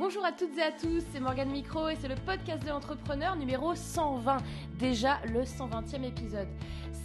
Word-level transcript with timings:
Bonjour 0.00 0.24
à 0.24 0.32
toutes 0.32 0.56
et 0.56 0.62
à 0.62 0.72
tous, 0.72 1.02
c'est 1.12 1.20
Morgane 1.20 1.50
Micro 1.50 1.90
et 1.90 1.94
c'est 1.94 2.08
le 2.08 2.14
podcast 2.14 2.64
de 2.64 2.70
l'entrepreneur 2.70 3.36
numéro 3.36 3.74
120, 3.74 4.38
déjà 4.78 5.20
le 5.26 5.42
120e 5.42 6.04
épisode. 6.04 6.48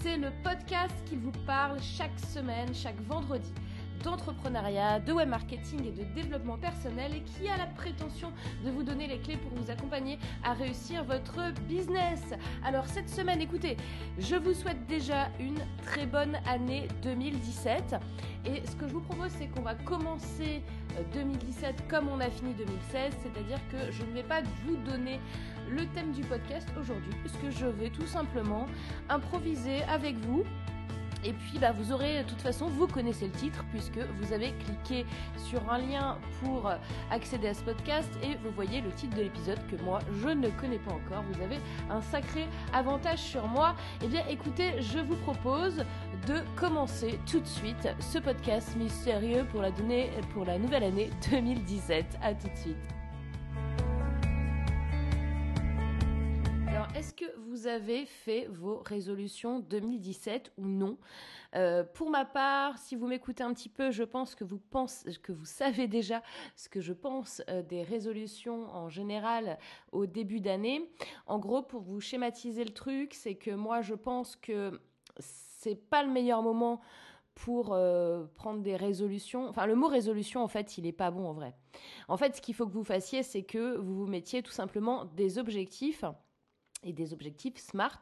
C'est 0.02 0.16
le 0.16 0.30
podcast 0.42 0.96
qui 1.06 1.18
vous 1.18 1.34
parle 1.46 1.78
chaque 1.82 2.18
semaine, 2.18 2.74
chaque 2.74 2.98
vendredi 3.02 3.54
d'entrepreneuriat, 4.06 5.00
de 5.00 5.12
web 5.12 5.28
marketing 5.28 5.88
et 5.88 5.92
de 5.92 6.04
développement 6.14 6.58
personnel 6.58 7.14
et 7.16 7.22
qui 7.22 7.50
a 7.50 7.58
la 7.58 7.66
prétention 7.66 8.32
de 8.64 8.70
vous 8.70 8.84
donner 8.84 9.08
les 9.08 9.18
clés 9.18 9.38
pour 9.38 9.52
vous 9.58 9.72
accompagner 9.72 10.20
à 10.44 10.54
réussir 10.54 11.04
votre 11.04 11.52
business. 11.68 12.22
Alors 12.64 12.86
cette 12.86 13.10
semaine, 13.10 13.42
écoutez, 13.42 13.78
je 14.20 14.36
vous 14.36 14.54
souhaite 14.54 14.86
déjà 14.86 15.30
une 15.40 15.60
très 15.86 16.06
bonne 16.06 16.38
année 16.48 16.88
2017 17.02 17.96
et 18.46 18.62
ce 18.66 18.76
que 18.76 18.88
je 18.88 18.94
vous 18.94 19.02
propose 19.02 19.32
c'est 19.40 19.48
qu'on 19.48 19.64
va 19.64 19.74
commencer 19.74 20.62
2017 21.14 21.64
euh, 21.66 21.84
comme 21.90 22.08
on 22.08 22.20
a 22.20 22.30
fini 22.30 22.54
2016, 22.54 23.14
c'est-à-dire 23.24 23.60
que 23.72 23.92
je 23.92 24.04
ne 24.04 24.12
vais 24.12 24.24
pas 24.24 24.42
vous 24.66 24.78
donner 24.78 25.20
le 25.70 25.86
thème 25.88 26.12
du 26.12 26.22
podcast 26.22 26.68
aujourd'hui 26.80 27.14
puisque 27.22 27.58
je 27.60 27.66
vais 27.66 27.90
tout 27.90 28.06
simplement 28.06 28.68
improviser 29.10 29.82
avec 29.84 30.16
vous 30.18 30.44
et 31.26 31.34
puis 31.34 31.60
bah, 31.60 31.72
vous 31.72 31.92
aurez 31.92 32.24
de 32.24 32.30
toute 32.30 32.42
façon, 32.42 32.68
vous 32.68 32.88
connaissez 32.88 33.26
le 33.26 33.32
titre 33.32 33.64
puisque 33.72 33.98
vous 33.98 34.34
avez 34.34 34.54
cliqué 34.54 35.06
sur 35.38 35.70
un 35.72 35.80
lien 35.80 36.18
pour 36.42 36.72
accéder 37.12 37.50
à 37.50 37.54
ce 37.54 37.62
podcast 37.64 38.10
et 38.24 38.36
vous 38.44 38.52
voyez 38.52 38.82
le 38.82 38.92
titre 38.92 39.18
de 39.18 39.24
l'épisode 39.24 39.60
que 39.68 39.82
moi 39.84 40.00
je 40.22 40.30
ne 40.30 40.50
connais 40.50 40.80
pas 40.80 40.92
encore. 40.92 41.24
Vous 41.32 41.42
avez 41.42 41.58
un 41.90 42.02
sacré 42.02 42.48
avantage 42.74 43.20
sur 43.20 43.48
moi. 43.48 43.76
Eh 44.04 44.08
bien 44.08 44.24
écoutez, 44.30 44.82
je 44.82 45.00
vous 45.00 45.16
propose 45.18 45.84
de 46.28 46.42
commencer 46.56 47.20
tout 47.30 47.40
de 47.40 47.48
suite 47.48 47.88
ce 48.00 48.20
podcast 48.20 48.76
mystérieux 48.76 49.46
pour 49.52 49.62
la, 49.62 49.72
pour 50.34 50.46
la 50.46 50.58
nouvelle 50.58 50.84
année 50.84 51.10
2017. 51.32 52.06
À 52.22 52.34
tout 52.34 52.48
de 52.48 52.58
suite. 52.58 52.95
Est-ce 56.96 57.14
que 57.14 57.26
vous 57.38 57.68
avez 57.68 58.06
fait 58.06 58.48
vos 58.50 58.78
résolutions 58.78 59.60
2017 59.60 60.54
ou 60.58 60.66
non? 60.66 60.98
Euh, 61.54 61.84
Pour 61.84 62.10
ma 62.10 62.24
part, 62.24 62.78
si 62.78 62.96
vous 62.96 63.06
m'écoutez 63.06 63.44
un 63.44 63.54
petit 63.54 63.68
peu, 63.68 63.92
je 63.92 64.04
pense 64.04 64.34
que 64.34 64.46
vous, 64.46 64.62
que 65.22 65.34
vous 65.34 65.46
savez 65.46 65.88
déjà 65.88 66.24
ce 66.56 66.70
que 66.70 66.80
je 66.80 66.94
pense 66.94 67.42
euh, 67.50 67.62
des 67.62 67.84
résolutions 67.84 68.74
en 68.74 68.88
général 68.88 69.58
au 69.92 70.06
début 70.06 70.40
d'année. 70.40 70.90
En 71.28 71.38
gros, 71.38 71.62
pour 71.62 71.82
vous 71.82 72.00
schématiser 72.00 72.64
le 72.64 72.74
truc, 72.74 73.14
c'est 73.14 73.36
que 73.36 73.52
moi, 73.52 73.82
je 73.82 73.94
pense 73.94 74.38
que 74.38 74.80
c'est 75.20 75.76
pas 75.76 76.02
le 76.02 76.12
meilleur 76.12 76.42
moment 76.42 76.80
pour 77.34 77.74
euh, 77.74 78.24
prendre 78.36 78.62
des 78.62 78.78
résolutions. 78.78 79.50
Enfin, 79.50 79.66
le 79.66 79.76
mot 79.76 79.88
résolution, 79.88 80.42
en 80.42 80.48
fait, 80.48 80.78
il 80.78 80.86
n'est 80.86 80.94
pas 80.94 81.12
bon 81.12 81.28
en 81.28 81.34
vrai. 81.34 81.56
En 82.08 82.16
fait, 82.16 82.38
ce 82.38 82.42
qu'il 82.42 82.56
faut 82.56 82.66
que 82.66 82.72
vous 82.72 82.86
fassiez, 82.86 83.22
c'est 83.22 83.44
que 83.44 83.76
vous 83.76 83.96
vous 83.96 84.08
mettiez 84.08 84.42
tout 84.42 84.54
simplement 84.54 85.04
des 85.04 85.38
objectifs 85.38 86.06
et 86.86 86.94
des 86.94 87.14
objectifs 87.14 87.58
SMART, 87.58 88.02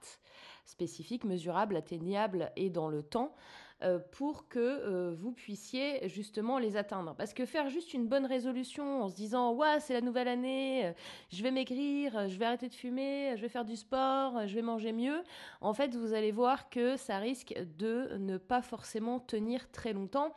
spécifiques, 0.65 1.23
mesurables, 1.23 1.75
atteignables 1.75 2.51
et 2.55 2.69
dans 2.69 2.89
le 2.89 3.01
temps, 3.01 3.33
euh, 3.83 3.99
pour 4.11 4.47
que 4.47 4.59
euh, 4.59 5.13
vous 5.19 5.33
puissiez 5.33 6.07
justement 6.07 6.57
les 6.57 6.77
atteindre. 6.77 7.15
Parce 7.17 7.33
que 7.33 7.45
faire 7.45 7.69
juste 7.69 7.93
une 7.93 8.07
bonne 8.07 8.25
résolution 8.25 9.03
en 9.03 9.09
se 9.09 9.15
disant 9.15 9.53
ouais 9.55 9.81
c'est 9.81 9.93
la 9.93 9.99
nouvelle 9.99 10.29
année, 10.29 10.85
euh, 10.85 10.93
je 11.31 11.43
vais 11.43 11.51
maigrir, 11.51 12.29
je 12.29 12.37
vais 12.37 12.45
arrêter 12.45 12.69
de 12.69 12.73
fumer, 12.73 13.33
je 13.35 13.41
vais 13.41 13.49
faire 13.49 13.65
du 13.65 13.75
sport, 13.75 14.47
je 14.47 14.55
vais 14.55 14.61
manger 14.61 14.93
mieux, 14.93 15.21
en 15.59 15.73
fait 15.73 15.95
vous 15.95 16.13
allez 16.13 16.31
voir 16.31 16.69
que 16.69 16.95
ça 16.95 17.17
risque 17.17 17.55
de 17.77 18.15
ne 18.19 18.37
pas 18.37 18.61
forcément 18.61 19.19
tenir 19.19 19.69
très 19.71 19.91
longtemps. 19.91 20.33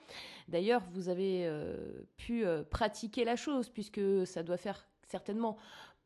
D'ailleurs 0.49 0.83
vous 0.93 1.09
avez 1.09 1.49
pu 2.17 2.45
pratiquer 2.71 3.25
la 3.25 3.37
chose 3.37 3.69
puisque 3.69 4.01
ça 4.27 4.43
doit 4.43 4.57
faire 4.57 4.89
certainement 5.07 5.57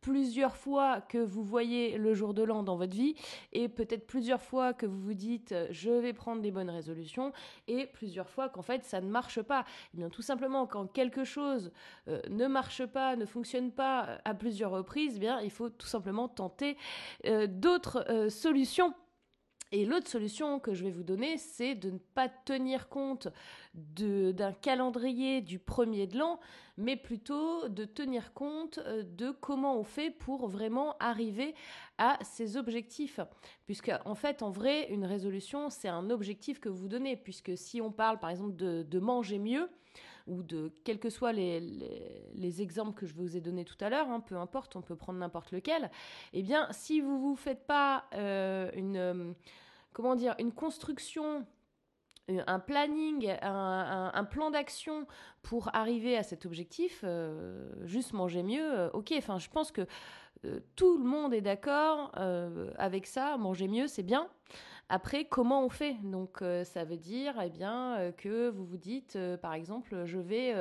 plusieurs 0.00 0.56
fois 0.56 1.00
que 1.00 1.18
vous 1.18 1.44
voyez 1.44 1.98
le 1.98 2.14
jour 2.14 2.34
de 2.34 2.42
l'an 2.42 2.62
dans 2.62 2.76
votre 2.76 2.94
vie 2.94 3.14
et 3.52 3.68
peut-être 3.68 4.06
plusieurs 4.06 4.40
fois 4.40 4.72
que 4.72 4.86
vous 4.86 5.00
vous 5.00 5.14
dites 5.14 5.52
euh, 5.52 5.66
je 5.70 5.90
vais 5.90 6.12
prendre 6.12 6.42
des 6.42 6.50
bonnes 6.50 6.70
résolutions 6.70 7.32
et 7.68 7.86
plusieurs 7.86 8.28
fois 8.28 8.48
qu'en 8.48 8.62
fait 8.62 8.84
ça 8.84 9.00
ne 9.00 9.08
marche 9.08 9.42
pas. 9.42 9.60
Et 9.60 9.64
eh 9.94 9.96
bien 9.98 10.10
tout 10.10 10.22
simplement 10.22 10.66
quand 10.66 10.86
quelque 10.86 11.24
chose 11.24 11.72
euh, 12.08 12.20
ne 12.30 12.46
marche 12.46 12.84
pas, 12.86 13.16
ne 13.16 13.26
fonctionne 13.26 13.70
pas 13.70 14.06
euh, 14.06 14.18
à 14.24 14.34
plusieurs 14.34 14.70
reprises, 14.70 15.14
eh 15.16 15.20
bien 15.20 15.40
il 15.40 15.50
faut 15.50 15.70
tout 15.70 15.86
simplement 15.86 16.28
tenter 16.28 16.76
d'autres 17.48 18.28
solutions. 18.28 18.94
Et 19.72 19.84
l'autre 19.84 20.08
solution 20.08 20.58
que 20.58 20.74
je 20.74 20.82
vais 20.82 20.90
vous 20.90 21.04
donner, 21.04 21.38
c'est 21.38 21.76
de 21.76 21.90
ne 21.90 21.98
pas 21.98 22.28
tenir 22.28 22.88
compte 22.88 23.28
d'un 23.74 24.52
calendrier 24.52 25.42
du 25.42 25.60
premier 25.60 26.08
de 26.08 26.18
l'an, 26.18 26.40
mais 26.76 26.96
plutôt 26.96 27.68
de 27.68 27.84
tenir 27.84 28.32
compte 28.32 28.78
euh, 28.78 29.04
de 29.04 29.30
comment 29.30 29.78
on 29.78 29.84
fait 29.84 30.10
pour 30.10 30.48
vraiment 30.48 30.96
arriver 30.98 31.54
à 31.98 32.18
ces 32.22 32.56
objectifs. 32.56 33.20
Puisque, 33.66 33.92
en 34.04 34.16
fait, 34.16 34.42
en 34.42 34.50
vrai, 34.50 34.88
une 34.90 35.04
résolution, 35.04 35.70
c'est 35.70 35.88
un 35.88 36.10
objectif 36.10 36.58
que 36.58 36.68
vous 36.68 36.88
donnez. 36.88 37.16
Puisque 37.16 37.56
si 37.56 37.80
on 37.80 37.92
parle, 37.92 38.18
par 38.18 38.30
exemple, 38.30 38.56
de, 38.56 38.98
manger 38.98 39.38
mieux, 39.38 39.68
ou 40.26 40.42
de 40.42 40.72
quels 40.84 40.98
que 40.98 41.10
soient 41.10 41.32
les, 41.32 41.60
les, 42.34 42.62
exemples 42.62 42.98
que 42.98 43.06
je 43.06 43.14
vous 43.14 43.36
ai 43.36 43.40
donnés 43.40 43.64
tout 43.64 43.76
à 43.80 43.88
l'heure, 43.88 44.08
hein, 44.08 44.20
peu 44.20 44.36
importe, 44.36 44.76
on 44.76 44.82
peut 44.82 44.96
prendre 44.96 45.18
n'importe 45.18 45.52
lequel, 45.52 45.90
eh 46.32 46.42
bien, 46.42 46.68
si 46.72 47.00
vous 47.00 47.14
ne 47.14 47.20
vous 47.20 47.36
faites 47.36 47.66
pas 47.66 48.04
euh, 48.14 48.70
une, 48.74 48.96
euh, 48.96 49.32
comment 49.92 50.16
dire, 50.16 50.34
une 50.38 50.52
construction 50.52 51.46
un 52.46 52.58
planning, 52.58 53.28
un, 53.42 54.24
plan 54.24 54.50
d'action 54.50 55.06
pour 55.42 55.74
arriver 55.74 56.16
à 56.16 56.22
cet 56.22 56.46
objectif, 56.46 57.00
euh, 57.04 57.70
juste 57.84 58.12
manger 58.12 58.42
mieux, 58.42 58.78
euh, 58.78 58.90
ok, 58.92 59.12
enfin 59.16 59.38
je 59.38 59.48
pense 59.48 59.72
que 59.72 59.86
euh, 60.44 60.60
tout 60.76 60.98
le 60.98 61.04
monde 61.04 61.34
est 61.34 61.40
d'accord 61.40 62.12
avec 62.78 63.06
ça, 63.06 63.36
manger 63.36 63.68
mieux 63.68 63.86
c'est 63.86 64.02
bien. 64.02 64.28
Après, 64.92 65.24
comment 65.24 65.64
on 65.64 65.68
fait? 65.68 65.94
Donc, 66.02 66.42
ça 66.64 66.82
veut 66.82 66.96
dire, 66.96 67.40
eh 67.40 67.48
bien, 67.48 68.12
que 68.16 68.48
vous 68.50 68.64
vous 68.64 68.76
dites, 68.76 69.16
par 69.40 69.54
exemple, 69.54 70.02
je 70.04 70.18
vais 70.18 70.52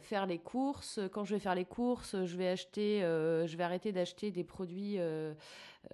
faire 0.00 0.26
les 0.26 0.38
courses. 0.38 0.98
Quand 1.12 1.24
je 1.24 1.34
vais 1.34 1.40
faire 1.40 1.54
les 1.54 1.64
courses, 1.64 2.16
je 2.24 2.36
vais 2.36 2.48
acheter, 2.48 3.00
je 3.00 3.56
vais 3.56 3.62
arrêter 3.62 3.92
d'acheter 3.92 4.32
des 4.32 4.42
produits 4.42 4.98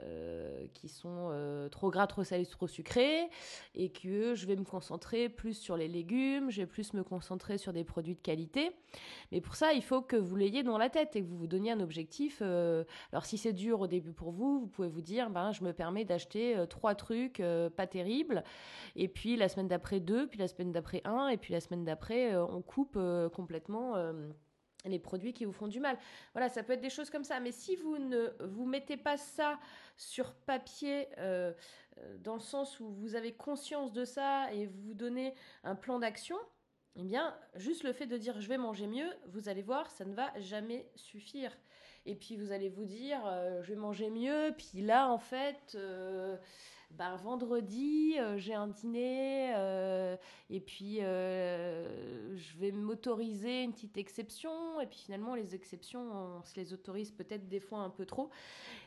euh, 0.00 0.66
qui 0.74 0.88
sont 0.88 1.28
euh, 1.30 1.68
trop 1.68 1.90
gras, 1.90 2.08
trop 2.08 2.24
salés, 2.24 2.44
trop 2.44 2.66
sucrés, 2.66 3.30
et 3.76 3.90
que 3.90 4.34
je 4.34 4.46
vais 4.46 4.56
me 4.56 4.64
concentrer 4.64 5.28
plus 5.28 5.54
sur 5.54 5.76
les 5.76 5.86
légumes, 5.86 6.50
je 6.50 6.62
vais 6.62 6.66
plus 6.66 6.92
me 6.92 7.04
concentrer 7.04 7.56
sur 7.56 7.72
des 7.72 7.84
produits 7.84 8.16
de 8.16 8.20
qualité. 8.20 8.72
Mais 9.30 9.40
pour 9.40 9.54
ça, 9.54 9.74
il 9.74 9.82
faut 9.82 10.02
que 10.02 10.16
vous 10.16 10.34
l'ayez 10.34 10.64
dans 10.64 10.76
la 10.76 10.90
tête 10.90 11.14
et 11.14 11.22
que 11.22 11.26
vous 11.26 11.38
vous 11.38 11.46
donniez 11.46 11.70
un 11.70 11.78
objectif. 11.78 12.40
Euh, 12.42 12.82
alors 13.12 13.26
si 13.26 13.38
c'est 13.38 13.52
dur 13.52 13.80
au 13.80 13.86
début 13.86 14.12
pour 14.12 14.32
vous, 14.32 14.58
vous 14.58 14.66
pouvez 14.66 14.88
vous 14.88 15.02
dire, 15.02 15.30
ben, 15.30 15.52
je 15.52 15.62
me 15.62 15.72
permets 15.72 16.04
d'acheter 16.04 16.64
trois 16.68 16.96
trucs 16.96 17.40
pas 17.76 17.86
terribles, 17.86 18.42
et 18.96 19.06
puis 19.06 19.36
la 19.36 19.48
semaine 19.48 19.68
d'après 19.68 20.00
deux, 20.00 20.26
puis 20.26 20.40
la 20.40 20.48
semaine 20.48 20.72
d'après 20.72 21.00
un, 21.04 21.28
et 21.28 21.36
puis 21.36 21.52
la 21.52 21.60
semaine 21.60 21.84
d'après 21.84 22.36
on 22.36 22.60
coupe 22.60 22.98
complètement 23.32 23.94
les 24.88 24.98
produits 24.98 25.32
qui 25.32 25.44
vous 25.44 25.52
font 25.52 25.68
du 25.68 25.80
mal. 25.80 25.98
Voilà, 26.32 26.48
ça 26.48 26.62
peut 26.62 26.72
être 26.72 26.80
des 26.80 26.90
choses 26.90 27.10
comme 27.10 27.24
ça. 27.24 27.40
Mais 27.40 27.52
si 27.52 27.76
vous 27.76 27.98
ne 27.98 28.28
vous 28.40 28.66
mettez 28.66 28.96
pas 28.96 29.16
ça 29.16 29.58
sur 29.96 30.34
papier, 30.34 31.08
euh, 31.18 31.52
euh, 31.98 32.16
dans 32.18 32.34
le 32.34 32.40
sens 32.40 32.80
où 32.80 32.88
vous 32.88 33.14
avez 33.14 33.32
conscience 33.32 33.92
de 33.92 34.04
ça 34.04 34.52
et 34.52 34.66
vous 34.66 34.94
donnez 34.94 35.34
un 35.64 35.74
plan 35.74 35.98
d'action, 35.98 36.36
eh 36.96 37.02
bien, 37.02 37.36
juste 37.56 37.82
le 37.82 37.92
fait 37.92 38.06
de 38.06 38.16
dire 38.16 38.40
je 38.40 38.48
vais 38.48 38.58
manger 38.58 38.86
mieux, 38.86 39.10
vous 39.28 39.48
allez 39.48 39.62
voir, 39.62 39.90
ça 39.90 40.04
ne 40.04 40.14
va 40.14 40.32
jamais 40.38 40.90
suffire. 40.94 41.56
Et 42.06 42.14
puis 42.14 42.36
vous 42.36 42.52
allez 42.52 42.68
vous 42.68 42.84
dire 42.84 43.20
euh, 43.26 43.62
je 43.62 43.70
vais 43.72 43.78
manger 43.78 44.10
mieux, 44.10 44.54
puis 44.56 44.80
là 44.82 45.08
en 45.10 45.18
fait 45.18 45.76
ben, 46.90 47.16
vendredi, 47.16 48.14
euh, 48.18 48.38
j'ai 48.38 48.54
un 48.54 48.68
dîner 48.68 49.52
euh, 49.54 50.16
et 50.48 50.60
puis 50.60 50.98
euh, 51.00 52.36
je 52.36 52.56
vais 52.56 52.70
m'autoriser 52.72 53.64
une 53.64 53.72
petite 53.72 53.98
exception. 53.98 54.80
Et 54.80 54.86
puis 54.86 55.00
finalement, 55.00 55.34
les 55.34 55.54
exceptions, 55.54 56.00
on 56.00 56.42
se 56.42 56.54
les 56.56 56.72
autorise 56.72 57.10
peut-être 57.10 57.48
des 57.48 57.60
fois 57.60 57.80
un 57.80 57.90
peu 57.90 58.06
trop. 58.06 58.30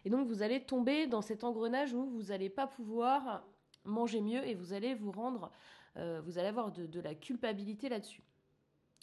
Et 0.05 0.09
donc, 0.09 0.27
vous 0.27 0.41
allez 0.41 0.63
tomber 0.63 1.07
dans 1.07 1.21
cet 1.21 1.43
engrenage 1.43 1.93
où 1.93 2.05
vous 2.05 2.23
n'allez 2.23 2.49
pas 2.49 2.67
pouvoir 2.67 3.43
manger 3.83 4.21
mieux 4.21 4.45
et 4.47 4.55
vous 4.55 4.73
allez 4.73 4.95
vous 4.95 5.11
rendre, 5.11 5.51
vous 5.95 6.37
allez 6.37 6.47
avoir 6.47 6.71
de, 6.71 6.99
la 7.01 7.13
culpabilité 7.15 7.89
là-dessus. 7.89 8.23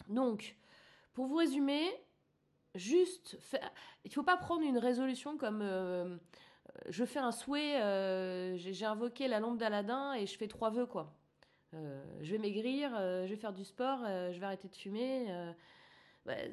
Donc, 0.09 0.57
pour 1.13 1.25
vous 1.25 1.35
résumer, 1.35 1.83
juste, 2.75 3.37
il 4.03 4.09
ne 4.09 4.13
faut 4.13 4.23
pas 4.23 4.37
prendre 4.37 4.63
une 4.63 4.77
résolution 4.77 5.37
comme 5.37 5.61
je 6.89 7.05
fais 7.05 7.19
un 7.19 7.31
souhait, 7.31 7.81
euh, 7.81 8.57
j'ai 8.57 8.85
invoqué 8.85 9.27
la 9.27 9.39
lampe 9.39 9.57
d'Aladin 9.57 10.13
et 10.13 10.25
je 10.25 10.37
fais 10.37 10.47
trois 10.47 10.69
vœux, 10.69 10.85
quoi. 10.85 11.13
Euh, 11.73 12.01
je 12.21 12.31
vais 12.31 12.37
maigrir, 12.37 12.91
euh, 12.95 13.25
je 13.25 13.31
vais 13.31 13.39
faire 13.39 13.53
du 13.53 13.65
sport, 13.65 13.99
je 14.05 14.39
vais 14.39 14.45
arrêter 14.45 14.69
de 14.69 14.75
fumer. 14.75 15.27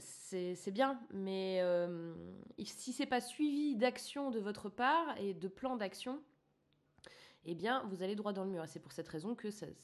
c'est 0.01 0.71
bien, 0.73 1.01
mais 1.13 1.63
si 2.65 2.93
c'est 2.93 3.07
pas 3.07 3.21
suivi 3.21 3.77
d'action 3.77 4.31
de 4.31 4.41
votre 4.41 4.69
part 4.69 5.17
et 5.19 5.35
de 5.35 5.49
plan 5.49 5.77
d'action, 5.77 6.21
eh 7.47 7.55
bien, 7.55 7.85
vous 7.91 8.03
allez 8.03 8.17
droit 8.17 8.33
dans 8.33 8.45
le 8.45 8.51
mur. 8.51 8.65
Et 8.65 8.67
c'est 8.67 8.81
pour 8.81 8.93
cette 8.93 9.09
raison 9.09 9.35
que 9.35 9.51
c'est 9.51 9.77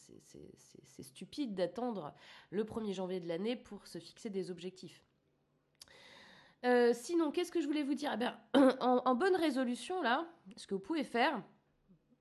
stupide 1.02 1.54
d'attendre 1.54 2.14
le 2.50 2.64
1er 2.64 2.92
janvier 2.92 3.20
de 3.20 3.28
l'année 3.28 3.56
pour 3.56 3.86
se 3.86 3.98
fixer 3.98 4.30
des 4.30 4.50
objectifs. 4.50 5.04
Sinon, 6.92 7.30
qu'est-ce 7.30 7.52
que 7.52 7.60
je 7.60 7.66
voulais 7.66 7.82
vous 7.82 7.94
dire? 7.94 8.16
Eh 8.20 8.58
en, 8.80 9.02
en, 9.04 9.14
bonne 9.14 9.36
résolution, 9.36 10.02
là, 10.02 10.26
ce 10.56 10.66
que 10.66 10.74
vous 10.74 10.80
pouvez 10.80 11.04
faire, 11.04 11.42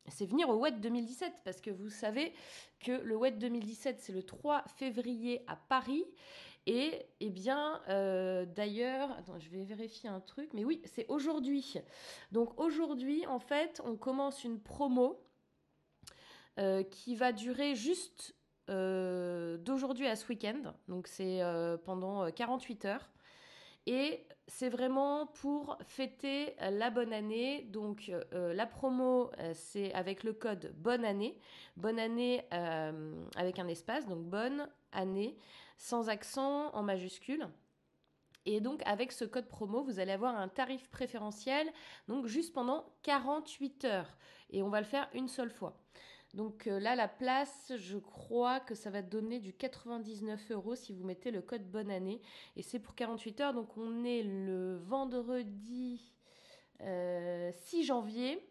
c'est 0.07 0.25
venir 0.25 0.49
au 0.49 0.55
WET 0.55 0.79
2017, 0.79 1.41
parce 1.43 1.61
que 1.61 1.69
vous 1.69 1.89
savez 1.89 2.33
que 2.79 2.91
le 2.91 3.15
WET 3.15 3.37
2017, 3.37 3.99
c'est 3.99 4.13
le 4.13 4.23
3 4.23 4.63
février 4.67 5.43
à 5.47 5.55
Paris. 5.55 6.05
Et 6.65 7.05
eh 7.19 7.29
bien, 7.29 7.81
euh, 7.89 8.45
d'ailleurs, 8.45 9.17
je 9.39 9.49
vais 9.49 9.63
vérifier 9.63 10.09
un 10.09 10.19
truc, 10.19 10.51
mais 10.53 10.63
oui, 10.65 10.81
c'est 10.85 11.07
aujourd'hui. 11.07 11.75
Donc 12.31 12.59
aujourd'hui, 12.59 13.25
en 13.27 13.39
fait, 13.39 13.81
on 13.85 13.95
commence 13.95 14.43
une 14.43 14.59
promo 14.59 15.19
euh, 16.59 16.83
qui 16.83 17.15
va 17.15 17.31
durer 17.31 17.75
juste 17.75 18.35
euh, 18.69 19.57
d'aujourd'hui 19.57 20.05
à 20.07 20.15
ce 20.15 20.27
week-end. 20.27 20.73
Donc 20.87 21.07
c'est 21.07 21.41
pendant 21.85 22.29
48 22.29 22.85
heures. 22.85 23.09
Et 23.85 24.25
c'est 24.47 24.69
vraiment 24.69 25.27
pour 25.27 25.77
fêter 25.85 26.55
la 26.59 26.89
bonne 26.89 27.13
année. 27.13 27.63
Donc 27.63 28.11
la 28.31 28.65
promo, 28.65 29.31
c'est 29.53 29.93
avec 29.93 30.23
le 30.23 30.33
code 30.33 30.73
bonne 30.77 31.05
année. 31.05 31.39
Bonne 31.77 31.99
année 31.99 32.43
avec 32.51 33.59
un 33.59 33.67
espace, 33.67 34.07
donc 34.07 34.23
bonne 34.25 34.67
année 34.91 35.37
sans 35.77 36.09
accent 36.09 36.73
en 36.73 36.83
majuscule. 36.83 37.47
Et 38.45 38.61
donc 38.61 38.81
avec 38.85 39.11
ce 39.11 39.25
code 39.25 39.47
promo, 39.47 39.83
vous 39.83 39.99
allez 39.99 40.11
avoir 40.11 40.35
un 40.35 40.47
tarif 40.47 40.89
préférentiel, 40.89 41.71
donc 42.07 42.25
juste 42.25 42.53
pendant 42.53 42.85
48 43.03 43.85
heures. 43.85 44.17
Et 44.49 44.63
on 44.63 44.69
va 44.69 44.79
le 44.79 44.87
faire 44.87 45.07
une 45.13 45.27
seule 45.27 45.51
fois. 45.51 45.79
Donc 46.33 46.67
euh, 46.67 46.79
là, 46.79 46.95
la 46.95 47.07
place, 47.07 47.73
je 47.75 47.97
crois 47.97 48.59
que 48.59 48.75
ça 48.75 48.89
va 48.89 49.01
donner 49.01 49.39
du 49.39 49.53
99 49.53 50.51
euros 50.51 50.75
si 50.75 50.93
vous 50.93 51.03
mettez 51.03 51.31
le 51.31 51.41
code 51.41 51.69
bonne 51.69 51.89
année. 51.89 52.21
Et 52.55 52.61
c'est 52.61 52.79
pour 52.79 52.95
48 52.95 53.41
heures. 53.41 53.53
Donc 53.53 53.77
on 53.77 54.03
est 54.03 54.23
le 54.23 54.77
vendredi 54.77 56.13
6 56.77 56.83
euh, 56.83 57.51
janvier. 57.83 58.45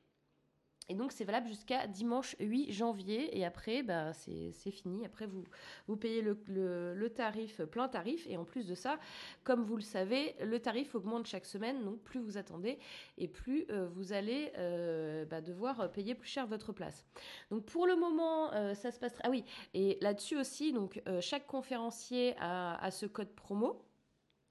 Et 0.89 0.95
donc, 0.95 1.13
c'est 1.13 1.25
valable 1.25 1.49
jusqu'à 1.49 1.87
dimanche 1.87 2.35
8 2.41 2.73
janvier. 2.73 3.37
Et 3.37 3.45
après, 3.45 3.83
bah, 3.83 4.13
c'est 4.15 4.71
fini. 4.71 5.05
Après, 5.05 5.27
vous, 5.27 5.45
vous 5.87 5.97
payez 5.97 6.23
le, 6.23 6.39
le, 6.47 7.11
tarif, 7.11 7.61
plein 7.63 7.89
tarif. 7.89 8.27
Et 8.27 8.37
en 8.37 8.45
plus 8.45 8.67
de 8.67 8.75
ça, 8.75 8.99
comme 9.45 9.63
vous 9.65 9.77
le 9.77 9.83
savez, 9.83 10.35
le 10.41 10.59
tarif 10.61 10.95
augmente 10.95 11.27
chaque 11.27 11.45
semaine. 11.45 11.85
Donc, 11.85 12.01
plus 12.01 12.21
vous 12.21 12.39
attendez 12.39 12.79
et 13.19 13.29
plus 13.29 13.67
euh, 13.71 13.87
vous 13.89 14.13
allez 14.13 14.53
euh, 14.57 15.27
bah, 15.27 15.41
devoir 15.43 15.91
payer 15.93 16.15
plus 16.15 16.29
cher 16.29 16.47
votre 16.47 16.73
place. 16.73 17.05
Donc, 17.51 17.67
pour 17.67 17.87
le 17.87 17.97
moment, 17.97 18.53
euh, 18.55 18.75
ça 18.75 18.91
se 18.91 18.99
passe 18.99 19.13
très... 19.13 19.25
Ah 19.27 19.31
oui, 19.31 19.45
et 19.75 19.99
là-dessus 20.01 20.39
aussi, 20.39 20.73
donc, 20.73 21.03
chaque 21.21 21.47
conférencier 21.47 22.35
a 22.39 22.91
ce 22.91 23.05
code 23.07 23.35
promo. 23.35 23.83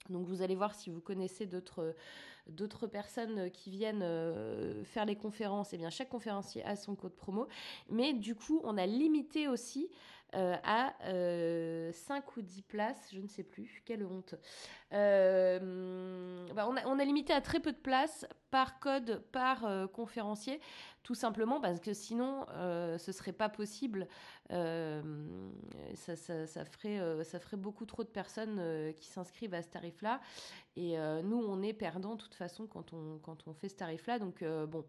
Donc, 0.09 0.27
vous 0.27 0.41
allez 0.41 0.55
voir 0.55 0.75
si 0.75 0.89
vous 0.89 1.01
connaissez 1.01 1.45
d'autres 1.45 1.95
d'autres 2.49 2.87
personnes 2.87 3.51
qui 3.51 3.69
viennent 3.69 4.03
euh, 4.03 4.83
faire 4.83 5.05
les 5.05 5.15
conférences, 5.15 5.73
et 5.73 5.75
eh 5.75 5.79
bien 5.79 5.89
chaque 5.89 6.09
conférencier 6.09 6.63
a 6.63 6.75
son 6.75 6.95
code 6.95 7.13
promo. 7.13 7.47
Mais 7.89 8.13
du 8.13 8.35
coup, 8.35 8.61
on 8.63 8.77
a 8.77 8.85
limité 8.85 9.47
aussi 9.47 9.89
euh, 9.89 9.93
à 10.33 10.93
5 10.99 11.05
euh, 11.07 11.91
ou 12.37 12.41
10 12.41 12.61
places, 12.63 13.09
je 13.13 13.19
ne 13.19 13.27
sais 13.27 13.43
plus, 13.43 13.81
quelle 13.85 14.05
honte. 14.05 14.35
Bah, 14.91 15.59
on, 16.67 16.99
a, 16.99 17.05
limité 17.05 17.33
à 17.33 17.41
très 17.41 17.59
peu 17.59 17.71
de 17.71 17.77
places 17.77 18.25
par 18.51 18.79
code, 18.79 19.21
par 19.31 19.67
conférencier, 19.91 20.59
tout 21.03 21.15
simplement 21.15 21.59
parce 21.59 21.79
que 21.79 21.93
sinon, 21.93 22.45
ce 22.97 23.11
serait 23.11 23.33
pas 23.33 23.49
possible. 23.49 24.07
Ça, 24.49 24.55
ferait, 26.65 27.57
beaucoup 27.57 27.85
trop 27.85 28.03
de 28.03 28.09
personnes 28.09 28.93
qui 28.95 29.07
s'inscrivent 29.07 29.53
à 29.53 29.61
ce 29.61 29.69
tarif-là. 29.69 30.21
Et 30.75 30.97
nous, 31.23 31.37
on 31.37 31.61
est 31.61 31.73
perdant 31.73 32.15
de 32.15 32.21
toute 32.21 32.35
façon 32.35 32.67
quand 32.67 32.93
on, 32.93 33.19
quand 33.19 33.47
on 33.47 33.53
fait 33.53 33.69
ce 33.69 33.75
tarif-là. 33.75 34.19
Donc, 34.19 34.43
bon, 34.43 34.85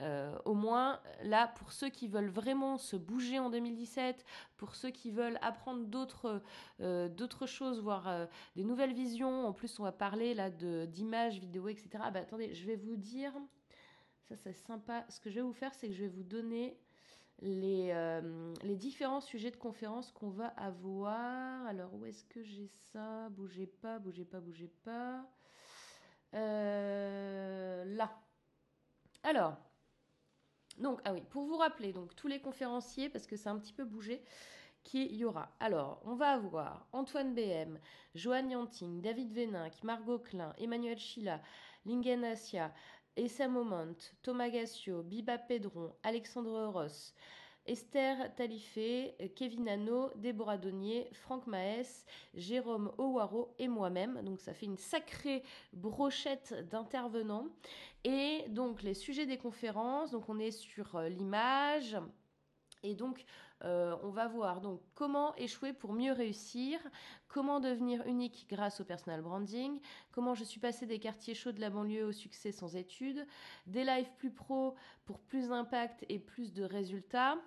euh, 0.00 0.36
au 0.44 0.52
moins, 0.52 1.00
là, 1.22 1.48
pour 1.48 1.72
ceux 1.72 1.88
qui 1.88 2.06
veulent 2.06 2.28
vraiment 2.28 2.76
se 2.76 2.96
bouger 2.96 3.38
en 3.38 3.48
2017, 3.48 4.24
pour 4.58 4.74
ceux 4.74 4.90
qui 4.90 5.10
veulent 5.10 5.38
apprendre 5.40 5.86
d'autres 5.86 6.42
euh, 6.80 7.08
d'autres 7.08 7.46
choses, 7.46 7.80
voir 7.80 8.06
euh, 8.08 8.26
des 8.56 8.64
nouvelles 8.64 8.92
visions, 8.92 9.46
en 9.46 9.52
plus, 9.54 9.78
on 9.80 9.84
va 9.84 9.92
parler 9.92 10.34
là 10.34 10.50
d'images, 10.50 11.38
vidéos, 11.38 11.68
etc. 11.68 11.88
Ah 12.02 12.10
bah, 12.10 12.20
attendez, 12.20 12.52
je 12.54 12.66
vais 12.66 12.76
vous 12.76 12.96
dire, 12.96 13.32
ça 14.28 14.36
c'est 14.36 14.52
sympa, 14.52 15.06
ce 15.08 15.18
que 15.18 15.30
je 15.30 15.36
vais 15.36 15.42
vous 15.42 15.54
faire, 15.54 15.72
c'est 15.74 15.88
que 15.88 15.94
je 15.94 16.02
vais 16.02 16.08
vous 16.08 16.24
donner 16.24 16.78
les, 17.40 17.92
les 18.62 18.76
différents 18.76 19.20
sujets 19.20 19.50
de 19.50 19.56
conférence 19.56 20.10
qu'on 20.12 20.30
va 20.30 20.48
avoir. 20.48 21.66
Alors, 21.66 21.94
où 21.94 22.04
est-ce 22.06 22.24
que 22.24 22.42
j'ai 22.42 22.68
ça? 22.92 23.28
Bougez 23.30 23.66
pas, 23.66 23.98
bougez 23.98 24.24
pas, 24.24 24.40
bougez 24.40 24.70
pas. 24.84 25.26
là. 26.32 28.10
Alors, 29.22 29.56
donc, 30.78 31.00
ah 31.04 31.12
oui, 31.12 31.22
pour 31.30 31.44
vous 31.44 31.56
rappeler, 31.56 31.92
donc 31.92 32.14
tous 32.16 32.28
les 32.28 32.40
conférenciers, 32.40 33.08
parce 33.08 33.26
que 33.26 33.36
c'est 33.36 33.48
un 33.48 33.58
petit 33.58 33.72
peu 33.72 33.84
bougé, 33.84 34.22
qui 34.82 35.06
y 35.14 35.24
aura. 35.24 35.50
Alors, 35.58 36.00
on 36.04 36.14
va 36.14 36.32
avoir 36.32 36.86
Antoine 36.92 37.34
BM, 37.34 37.78
Joanne 38.14 38.50
Yanting, 38.50 39.00
David 39.00 39.32
Véninck, 39.32 39.82
Margot 39.82 40.20
Klein, 40.20 40.52
Emmanuel 40.58 40.98
Chila, 40.98 41.40
Lingen 41.84 42.24
Asia, 42.24 42.72
Essa 43.16 43.48
Moment, 43.48 43.96
Thomas 44.22 44.48
Gassio, 44.48 45.02
Biba 45.02 45.38
Pedron, 45.38 45.92
Alexandre 46.02 46.66
Ross, 46.66 47.14
Esther 47.66 48.34
Talifé, 48.34 49.14
Kevin 49.34 49.68
Hano, 49.68 50.10
Déborah 50.16 50.58
Donnier, 50.58 51.08
Franck 51.12 51.46
Maes, 51.46 52.04
Jérôme 52.34 52.92
Owaro 52.98 53.54
et 53.58 53.68
moi-même. 53.68 54.22
Donc 54.22 54.40
ça 54.40 54.54
fait 54.54 54.66
une 54.66 54.78
sacrée 54.78 55.42
brochette 55.72 56.54
d'intervenants. 56.70 57.48
Et 58.04 58.44
donc 58.48 58.82
les 58.82 58.94
sujets 58.94 59.26
des 59.26 59.38
conférences, 59.38 60.12
donc 60.12 60.28
on 60.28 60.38
est 60.38 60.52
sur 60.52 60.96
euh, 60.96 61.08
l'image. 61.08 61.96
Et 62.82 62.94
donc 62.94 63.24
euh, 63.64 63.96
on 64.02 64.10
va 64.10 64.28
voir 64.28 64.60
donc 64.60 64.80
comment 64.94 65.34
échouer 65.36 65.72
pour 65.72 65.94
mieux 65.94 66.12
réussir, 66.12 66.78
comment 67.28 67.58
devenir 67.58 68.06
unique 68.06 68.46
grâce 68.50 68.80
au 68.80 68.84
personal 68.84 69.22
branding, 69.22 69.80
comment 70.12 70.34
je 70.34 70.44
suis 70.44 70.60
passé 70.60 70.84
des 70.84 70.98
quartiers 70.98 71.34
chauds 71.34 71.52
de 71.52 71.60
la 71.60 71.70
banlieue 71.70 72.04
au 72.04 72.12
succès 72.12 72.52
sans 72.52 72.76
études, 72.76 73.26
des 73.66 73.84
lives 73.84 74.10
plus 74.18 74.30
pro 74.30 74.74
pour 75.06 75.20
plus 75.20 75.48
d'impact 75.48 76.04
et 76.10 76.18
plus 76.18 76.52
de 76.52 76.64
résultats, 76.64 77.38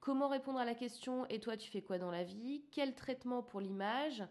comment 0.00 0.28
répondre 0.28 0.58
à 0.58 0.64
la 0.64 0.74
question 0.74 1.26
et 1.26 1.38
toi 1.38 1.56
tu 1.56 1.70
fais 1.70 1.82
quoi 1.82 1.98
dans 1.98 2.10
la 2.10 2.24
vie, 2.24 2.64
quel 2.70 2.94
traitement 2.94 3.42
pour 3.42 3.60
l'image, 3.60 4.24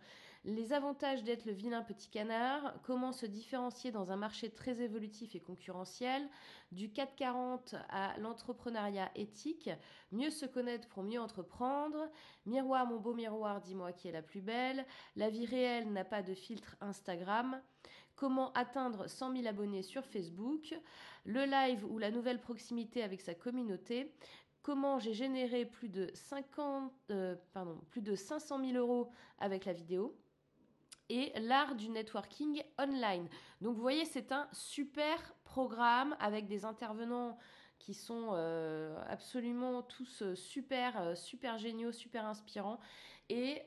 les 0.47 0.71
avantages 0.71 1.25
d'être 1.25 1.45
le 1.45 1.51
vilain 1.51 1.83
petit 1.83 2.09
canard, 2.09 2.73
comment 2.83 3.11
se 3.11 3.25
différencier 3.25 3.91
dans 3.91 4.13
un 4.13 4.15
marché 4.15 4.49
très 4.49 4.81
évolutif 4.81 5.35
et 5.35 5.41
concurrentiel, 5.41 6.27
du 6.71 6.89
440 6.89 7.75
à 7.89 8.17
l'entrepreneuriat 8.19 9.11
éthique, 9.15 9.69
mieux 10.13 10.29
se 10.29 10.45
connaître 10.45 10.87
pour 10.87 11.03
mieux 11.03 11.19
entreprendre, 11.19 12.09
miroir 12.45 12.87
mon 12.87 12.97
beau 12.97 13.13
miroir, 13.13 13.59
dis-moi 13.59 13.91
qui 13.91 14.07
est 14.07 14.13
la 14.13 14.21
plus 14.21 14.41
belle, 14.41 14.85
la 15.17 15.29
vie 15.29 15.45
réelle 15.45 15.91
n'a 15.91 16.05
pas 16.05 16.23
de 16.23 16.33
filtre 16.33 16.77
Instagram, 16.79 17.61
comment 18.15 18.53
atteindre 18.53 19.07
100 19.07 19.35
000 19.35 19.47
abonnés 19.47 19.83
sur 19.83 20.05
Facebook, 20.05 20.73
le 21.25 21.43
live 21.43 21.85
ou 21.91 21.97
la 21.97 22.09
nouvelle 22.09 22.39
proximité 22.39 23.03
avec 23.03 23.19
sa 23.19 23.35
communauté, 23.35 24.13
comment 24.61 24.97
j'ai 24.97 25.13
généré 25.13 25.65
plus 25.65 25.89
de 25.89 26.09
50, 26.13 26.93
euh, 27.11 27.35
pardon, 27.51 27.81
plus 27.89 28.01
de 28.01 28.15
500 28.15 28.63
000 28.65 28.77
euros 28.77 29.11
avec 29.39 29.65
la 29.65 29.73
vidéo, 29.73 30.17
et 31.09 31.31
l'art 31.39 31.75
du 31.75 31.89
networking 31.89 32.63
online. 32.79 33.27
Donc 33.61 33.75
vous 33.75 33.81
voyez, 33.81 34.05
c'est 34.05 34.31
un 34.31 34.47
super 34.51 35.33
programme 35.43 36.15
avec 36.19 36.47
des 36.47 36.65
intervenants 36.65 37.37
qui 37.79 37.93
sont 37.93 38.29
euh, 38.33 38.95
absolument 39.07 39.83
tous 39.83 40.21
euh, 40.21 40.35
super, 40.35 40.99
euh, 40.99 41.15
super 41.15 41.57
géniaux, 41.57 41.91
super 41.91 42.25
inspirants. 42.25 42.79
Et 43.29 43.61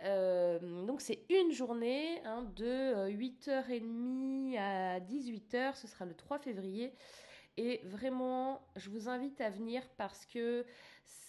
donc 0.62 1.02
c'est 1.02 1.26
une 1.28 1.52
journée 1.52 2.22
hein, 2.24 2.50
de 2.56 3.10
8h30 3.10 4.58
à 4.58 5.00
18h, 5.00 5.76
ce 5.76 5.86
sera 5.86 6.06
le 6.06 6.14
3 6.14 6.38
février. 6.38 6.94
Et 7.58 7.82
vraiment, 7.84 8.62
je 8.76 8.88
vous 8.88 9.10
invite 9.10 9.38
à 9.42 9.50
venir 9.50 9.82
parce 9.98 10.24
que 10.24 10.64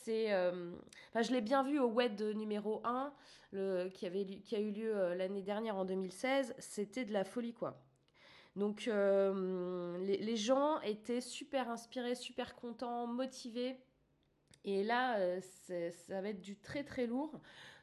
c'est... 0.04 0.30
je 0.30 1.32
l'ai 1.32 1.42
bien 1.42 1.64
vu 1.64 1.80
au 1.80 1.88
WED 1.88 2.22
numéro 2.36 2.82
1 2.84 3.14
qui, 3.94 4.06
avait, 4.06 4.26
qui 4.26 4.56
a 4.56 4.60
eu 4.60 4.72
lieu 4.72 4.96
euh, 4.96 5.16
l'année 5.16 5.42
dernière 5.42 5.76
en 5.76 5.86
2016, 5.86 6.56
c'était 6.58 7.06
de 7.06 7.12
la 7.12 7.24
folie 7.24 7.54
quoi. 7.54 7.82
Donc 8.56 8.88
euh, 8.88 9.98
les, 10.00 10.36
gens 10.36 10.80
étaient 10.82 11.22
super 11.22 11.70
inspirés, 11.70 12.16
super 12.16 12.56
contents, 12.56 13.08
motivés. 13.08 13.78
Et 14.66 14.84
là, 14.84 15.18
euh, 15.18 15.40
ça 16.08 16.22
va 16.22 16.30
être 16.30 16.42
du 16.42 16.56
très 16.56 16.84
très 16.84 17.08
lourd. 17.08 17.40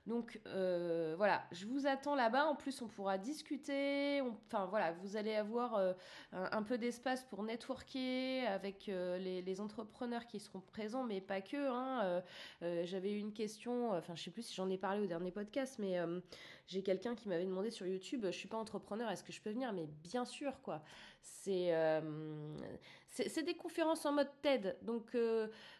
Donc 0.06 0.40
euh, 0.46 1.14
voilà, 1.18 1.44
je 1.52 1.66
vous 1.66 1.86
attends 1.86 2.14
là-bas. 2.14 2.46
En 2.46 2.54
plus, 2.54 2.80
on 2.80 2.86
pourra 2.86 3.18
discuter. 3.18 4.22
Enfin 4.46 4.64
voilà, 4.66 4.92
vous 4.92 5.16
allez 5.16 5.34
avoir 5.34 5.74
euh, 5.74 5.92
un, 6.32 6.62
peu 6.62 6.78
d'espace 6.78 7.24
pour 7.24 7.42
networker 7.42 8.46
avec 8.46 8.86
les, 8.86 9.60
entrepreneurs 9.60 10.26
qui 10.26 10.40
seront 10.40 10.60
présents, 10.60 11.04
mais 11.04 11.20
pas 11.20 11.42
que. 11.42 11.56
Hein. 11.56 12.22
J'avais 12.84 13.12
eu 13.12 13.18
une 13.18 13.32
question, 13.32 13.92
enfin 13.92 14.14
je 14.14 14.22
sais 14.22 14.30
plus 14.30 14.42
si 14.42 14.54
j'en 14.54 14.70
ai 14.70 14.78
parlé 14.78 15.02
au 15.02 15.06
dernier 15.06 15.32
podcast, 15.32 15.76
mais 15.78 15.98
j'ai 16.68 16.82
quelqu'un 16.82 17.14
qui 17.14 17.28
m'avait 17.28 17.44
demandé 17.44 17.70
sur 17.70 17.86
YouTube, 17.86 18.22
je 18.24 18.30
suis 18.30 18.48
pas 18.48 18.56
entrepreneur, 18.56 19.10
est-ce 19.10 19.24
que 19.24 19.32
je 19.32 19.42
peux 19.42 19.50
venir? 19.50 19.72
Mais 19.72 19.86
bien 20.04 20.24
sûr, 20.24 20.62
quoi. 20.62 20.82
C'est 21.20 21.72
c'est 23.10 23.42
des 23.42 23.54
conférences 23.54 24.04
en 24.06 24.12
mode 24.12 24.30
TED. 24.42 24.76
Donc, 24.82 25.16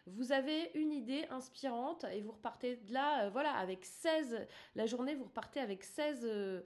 vous 0.07 0.31
avez 0.31 0.71
une 0.73 0.91
idée 0.91 1.25
inspirante 1.29 2.05
et 2.11 2.21
vous 2.21 2.31
repartez 2.31 2.77
de 2.77 2.93
là, 2.93 3.29
voilà, 3.29 3.51
avec 3.53 3.85
16, 3.85 4.47
la 4.75 4.85
journée, 4.85 5.15
vous 5.15 5.25
repartez 5.25 5.59
avec 5.59 5.83
16 5.83 6.63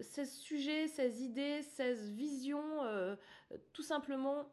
16 0.00 0.32
sujets, 0.32 0.88
16 0.88 1.20
idées, 1.20 1.62
16 1.62 2.10
visions, 2.10 2.82
tout 3.72 3.82
simplement 3.82 4.46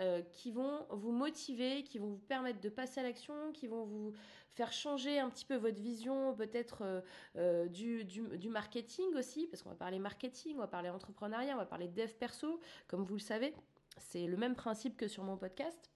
euh, 0.00 0.22
qui 0.32 0.50
vont 0.50 0.86
vous 0.88 1.12
motiver, 1.12 1.82
qui 1.82 1.98
vont 1.98 2.06
vous 2.06 2.24
permettre 2.26 2.58
de 2.60 2.70
passer 2.70 3.00
à 3.00 3.02
l'action, 3.02 3.52
qui 3.52 3.66
vont 3.66 3.84
vous 3.84 4.14
faire 4.54 4.72
changer 4.72 5.18
un 5.18 5.28
petit 5.28 5.44
peu 5.44 5.56
votre 5.56 5.78
vision 5.78 6.34
peut-être 6.34 6.82
euh, 6.82 7.00
euh, 7.36 7.68
du, 7.68 8.48
marketing 8.48 9.14
aussi, 9.14 9.46
parce 9.48 9.62
qu'on 9.62 9.68
va 9.68 9.74
parler 9.74 9.98
marketing, 9.98 10.54
on 10.56 10.60
va 10.60 10.68
parler 10.68 10.88
entrepreneuriat, 10.88 11.52
on 11.52 11.58
va 11.58 11.66
parler 11.66 11.86
dev 11.86 12.08
perso, 12.14 12.60
comme 12.86 13.04
vous 13.04 13.14
le 13.14 13.20
savez. 13.20 13.52
C'est 14.00 14.26
le 14.26 14.36
même 14.36 14.56
principe 14.56 14.96
que 14.96 15.08
sur 15.08 15.24
mon 15.24 15.36
podcast. 15.36 15.90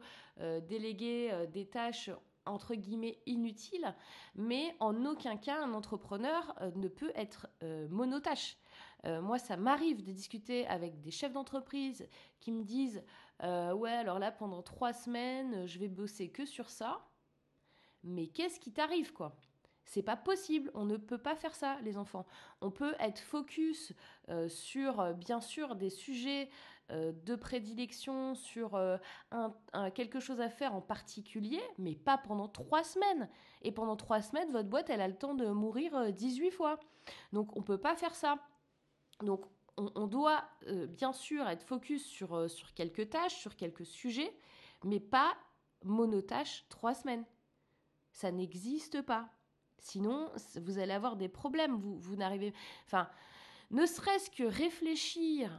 déléguer 0.68 1.46
des 1.50 1.66
tâches 1.66 2.10
entre 2.46 2.74
guillemets 2.74 3.18
inutiles, 3.26 3.94
mais 4.34 4.74
en 4.80 5.04
aucun 5.04 5.36
cas 5.36 5.62
un 5.62 5.74
entrepreneur 5.74 6.54
ne 6.76 6.88
peut 6.88 7.12
être 7.14 7.48
monotâche. 7.90 8.56
moi, 9.04 9.38
ça 9.38 9.56
m'arrive 9.56 10.02
de 10.04 10.12
discuter 10.12 10.66
avec 10.66 11.00
des 11.00 11.10
chefs 11.10 11.32
d'entreprise 11.32 12.08
qui 12.40 12.52
me 12.52 12.64
disent 12.64 13.02
euh, 13.42 13.72
ouais, 13.72 13.92
alors 13.92 14.18
là, 14.18 14.32
pendant 14.32 14.62
trois 14.62 14.92
semaines, 14.92 15.66
je 15.66 15.78
vais 15.78 15.88
bosser 15.88 16.30
que 16.30 16.46
sur 16.46 16.70
ça. 16.70 17.06
Mais 18.02 18.28
qu'est-ce 18.28 18.60
qui 18.60 18.72
t'arrive, 18.72 19.12
quoi? 19.12 19.36
C'est 19.84 20.02
pas 20.02 20.16
possible, 20.16 20.70
on 20.74 20.84
ne 20.84 20.96
peut 20.96 21.18
pas 21.18 21.36
faire 21.36 21.54
ça, 21.54 21.78
les 21.82 21.96
enfants. 21.96 22.26
On 22.60 22.70
peut 22.70 22.94
être 22.98 23.20
focus 23.20 23.92
euh, 24.28 24.48
sur, 24.48 25.00
euh, 25.00 25.12
bien 25.12 25.40
sûr, 25.40 25.76
des 25.76 25.90
sujets 25.90 26.48
de 26.90 27.34
prédilection, 27.34 28.34
sur 28.34 28.78
quelque 29.94 30.20
chose 30.20 30.40
à 30.40 30.48
faire 30.48 30.74
en 30.74 30.80
particulier, 30.80 31.60
mais 31.78 31.94
pas 31.94 32.18
pendant 32.18 32.48
trois 32.48 32.84
semaines. 32.84 33.28
Et 33.62 33.72
pendant 33.72 33.96
trois 33.96 34.22
semaines, 34.22 34.50
votre 34.52 34.68
boîte, 34.68 34.90
elle 34.90 35.00
a 35.00 35.08
le 35.08 35.16
temps 35.16 35.34
de 35.34 35.46
mourir 35.46 36.12
18 36.12 36.50
fois. 36.50 36.78
Donc, 37.32 37.56
on 37.56 37.62
peut 37.62 37.78
pas 37.78 37.96
faire 37.96 38.14
ça. 38.14 38.38
Donc, 39.22 39.46
on, 39.76 40.06
doit 40.06 40.44
euh, 40.68 40.86
bien 40.86 41.12
sûr 41.12 41.46
être 41.48 41.62
focus 41.62 42.04
sur, 42.06 42.34
euh, 42.34 42.48
sur 42.48 42.72
quelques 42.74 43.10
tâches, 43.10 43.36
sur 43.36 43.56
quelques 43.56 43.84
sujets, 43.84 44.34
mais 44.84 45.00
pas 45.00 45.36
monotâche 45.84 46.64
trois 46.68 46.94
semaines. 46.94 47.24
Ça 48.12 48.30
n'existe 48.32 49.02
pas. 49.02 49.28
Sinon, 49.78 50.30
vous 50.56 50.78
allez 50.78 50.92
avoir 50.92 51.16
des 51.16 51.28
problèmes. 51.28 51.76
Vous, 51.76 51.98
vous 51.98 52.16
n'arrivez. 52.16 52.54
Enfin, 52.86 53.08
ne 53.70 53.84
serait-ce 53.84 54.30
que 54.30 54.44
réfléchir 54.44 55.50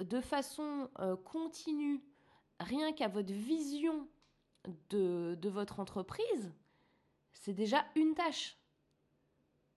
de 0.00 0.20
façon 0.20 0.88
euh, 0.98 1.16
continue, 1.16 2.02
rien 2.60 2.92
qu'à 2.92 3.08
votre 3.08 3.32
vision 3.32 4.08
de, 4.90 5.36
de 5.40 5.48
votre 5.48 5.80
entreprise, 5.80 6.52
c'est 7.32 7.54
déjà 7.54 7.84
une 7.94 8.14
tâche. 8.14 8.58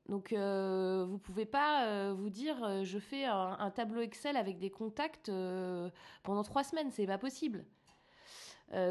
Donc, 0.08 0.34
euh, 0.34 1.06
vous 1.08 1.20
pouvez 1.20 1.46
pas 1.46 1.86
euh, 1.86 2.14
vous 2.14 2.32
dire 2.32 2.64
euh, 2.64 2.84
je 2.84 2.98
fais 2.98 3.26
un, 3.26 3.70
tableau 3.70 4.02
Excel 4.02 4.38
avec 4.38 4.58
des 4.58 4.72
contacts 4.72 5.32
pendant 6.24 6.44
trois 6.44 6.64
semaines, 6.64 6.90
c'est 6.92 7.06
pas 7.06 7.20
possible. 7.20 7.64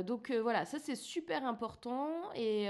Donc 0.05 0.33
voilà, 0.33 0.65
ça 0.65 0.79
c'est 0.79 0.97
super 0.97 1.45
important. 1.47 2.09
Et, 2.35 2.69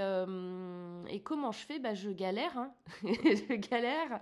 comment 1.23 1.51
je 1.51 1.59
fais? 1.59 1.79
Bah, 1.79 1.93
Je 1.93 2.11
galère. 2.11 2.57
Hein. 2.57 2.71
je 3.03 3.55
galère. 3.55 4.21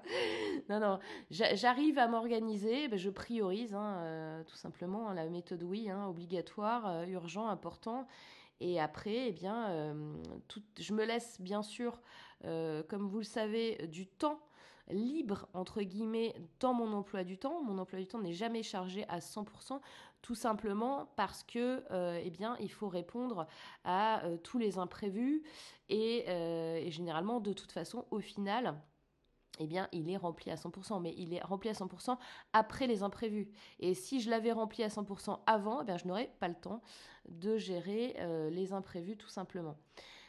Non, 0.70 0.79
non, 0.79 1.00
j'arrive 1.29 1.98
à 2.00 2.08
m'organiser, 2.08 2.88
bah, 2.88 2.98
je 2.98 3.10
priorise, 3.10 3.74
hein, 3.74 4.44
tout 4.48 4.56
simplement. 4.56 5.10
Hein, 5.10 5.15
la 5.15 5.27
méthode 5.27 5.63
oui, 5.63 5.89
obligatoire, 5.91 7.03
urgent, 7.08 7.48
important. 7.48 8.08
Et 8.60 8.79
après, 8.79 9.27
eh 9.27 9.32
bien, 9.32 9.96
je 10.79 10.94
me 10.94 11.06
laisse 11.06 11.39
bien 11.39 11.62
sûr 11.62 12.01
euh, 12.46 12.84
comme 12.84 13.08
vous 13.08 13.20
le 13.20 13.24
savez, 13.24 13.88
du 13.88 14.08
temps 14.08 14.39
libre, 14.89 15.48
entre 15.53 15.82
guillemets, 15.82 16.36
dans 16.60 16.74
mon 16.74 16.94
emploi 16.94 17.24
du 17.24 17.38
temps. 17.38 17.63
Mon 17.63 17.77
emploi 17.77 18.00
du 18.00 18.08
temps 18.08 18.20
n'est 18.20 18.34
jamais 18.34 18.63
chargé 18.63 19.06
à 19.10 19.20
100%, 19.20 19.79
tout 20.22 20.36
simplement 20.36 21.12
parce 21.15 21.44
que, 21.44 21.84
euh, 21.91 22.22
eh 22.24 22.32
il 22.60 22.72
faut 22.72 22.88
répondre 22.88 23.48
à 23.84 24.24
euh, 24.25 24.38
tous 24.38 24.58
les 24.58 24.77
imprévus 24.77 25.44
et, 25.89 26.25
généralement, 26.89 27.39
de 27.39 27.53
toute 27.53 27.72
façon, 27.72 28.06
au 28.12 28.20
final, 28.20 28.79
eh 29.60 29.67
bien, 29.67 29.88
il 29.91 30.10
est 30.10 30.17
rempli 30.17 30.51
à 30.51 30.56
100%, 30.56 31.01
mais 31.01 31.13
il 31.17 31.34
est 31.34 31.41
rempli 31.41 31.70
à 31.70 31.74
100% 31.74 32.17
après 32.53 32.88
les 32.88 33.03
imprévus. 33.03 33.50
Et 33.79 33.94
si 33.94 34.20
je 34.22 34.29
l'avais 34.29 34.51
rempli 34.51 34.84
à 34.84 34.89
100% 34.89 35.39
avant, 35.48 35.84
eh 35.88 35.98
je 35.98 36.08
n'aurais 36.08 36.32
pas 36.39 36.48
le 36.48 36.56
temps 36.56 36.82
de 37.29 37.58
gérer 37.58 38.15
les 38.51 38.74
imprévus, 38.74 39.17
tout 39.17 39.29
simplement. 39.29 39.77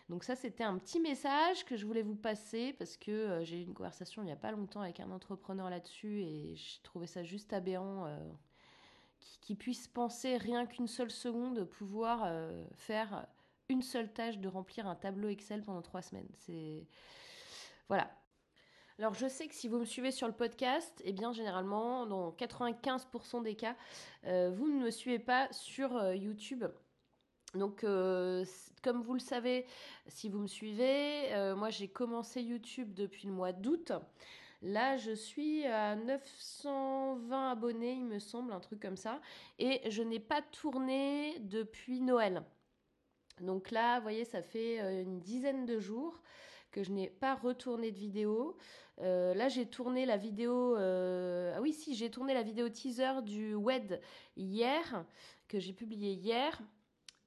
Donc 0.09 0.25
ça, 0.25 0.35
c'était 0.35 0.65
un 0.65 0.79
petit 0.79 1.00
message 1.00 1.65
que 1.67 1.77
je 1.77 1.85
voulais 1.85 2.03
vous 2.03 2.15
passer 2.15 2.73
parce 2.79 2.97
que 2.97 3.11
euh, 3.11 3.45
j'ai 3.45 3.59
eu 3.59 3.62
une 3.62 3.75
conversation 3.75 4.23
il 4.23 4.27
n'y 4.27 4.33
a 4.33 4.37
pas 4.37 4.53
longtemps 4.53 4.81
avec 4.81 5.00
un 5.00 5.11
entrepreneur 5.11 5.69
là-dessus 5.69 6.23
et 6.23 6.57
j'ai 6.57 6.81
trouvé 6.83 7.07
ça 7.07 7.23
juste 7.23 7.53
aberrant 7.53 8.07
euh, 8.07 8.19
qui, 9.43 9.55
puisse 9.55 9.87
penser 9.87 10.38
rien 10.38 10.67
qu'une 10.67 10.87
seule 10.87 11.11
seconde 11.11 11.65
pouvoir 11.65 12.23
euh, 12.25 12.65
faire 12.77 13.27
une 13.69 13.83
seule 13.83 14.11
tâche 14.11 14.38
de 14.38 14.49
remplir 14.49 14.87
un 14.87 14.95
tableau 14.95 15.29
Excel 15.29 15.62
pendant 15.62 15.83
trois 15.83 16.00
semaines. 16.00 16.29
C'est 16.37 16.87
voilà. 17.88 18.11
Alors 18.99 19.15
je 19.15 19.29
sais 19.29 19.47
que 19.47 19.55
si 19.55 19.69
vous 19.69 19.79
me 19.79 19.85
suivez 19.85 20.11
sur 20.11 20.27
le 20.27 20.33
podcast, 20.33 21.03
eh 21.05 21.12
bien 21.12 21.33
généralement 21.33 22.07
dans 22.07 22.33
95% 22.33 23.43
des 23.43 23.55
cas, 23.55 23.77
vous 24.25 24.69
ne 24.69 24.85
me 24.85 24.91
suivez 24.91 25.19
pas 25.19 25.49
sur 25.53 26.12
YouTube. 26.15 26.65
Donc, 27.55 27.83
euh, 27.83 28.45
comme 28.83 29.02
vous 29.02 29.14
le 29.14 29.21
savez, 29.21 29.64
si 30.07 30.28
vous 30.28 30.38
me 30.38 30.47
suivez, 30.47 31.33
euh, 31.33 31.57
moi 31.57 31.71
j'ai 31.71 31.88
commencé 31.88 32.43
YouTube 32.43 32.93
depuis 32.93 33.26
le 33.26 33.33
mois 33.33 33.52
d'août. 33.52 33.93
Là, 34.61 34.97
je 34.97 35.12
suis 35.12 35.64
à 35.67 35.97
920 35.97 37.50
abonnés, 37.52 37.93
il 37.93 38.05
me 38.05 38.19
semble, 38.19 38.52
un 38.52 38.61
truc 38.61 38.81
comme 38.81 38.97
ça. 38.97 39.21
Et 39.59 39.88
je 39.88 40.02
n'ai 40.02 40.19
pas 40.19 40.43
tourné 40.43 41.38
depuis 41.40 42.00
Noël. 42.00 42.43
Donc 43.40 43.71
là, 43.71 43.99
vous 43.99 44.02
voyez, 44.02 44.25
ça 44.25 44.43
fait 44.43 44.81
euh, 44.81 45.02
une 45.02 45.21
dizaine 45.21 45.64
de 45.64 45.78
jours 45.78 46.21
que 46.71 46.83
je 46.83 46.90
n'ai 46.90 47.09
pas 47.09 47.35
retourné 47.35 47.93
de 47.93 47.99
vidéo. 47.99 48.59
là, 48.99 49.49
j'ai 49.49 49.64
tourné 49.64 50.05
la 50.05 50.19
vidéo. 50.19 50.76
ah 50.76 51.62
oui, 51.62 51.73
si, 51.73 51.95
j'ai 51.95 52.11
tourné 52.11 52.35
la 52.35 52.43
vidéo 52.43 52.69
teaser 52.69 53.23
du 53.23 53.55
WED 53.55 54.02
hier, 54.37 55.07
que 55.47 55.59
j'ai 55.59 55.73
publié 55.73 56.12
hier. 56.12 56.61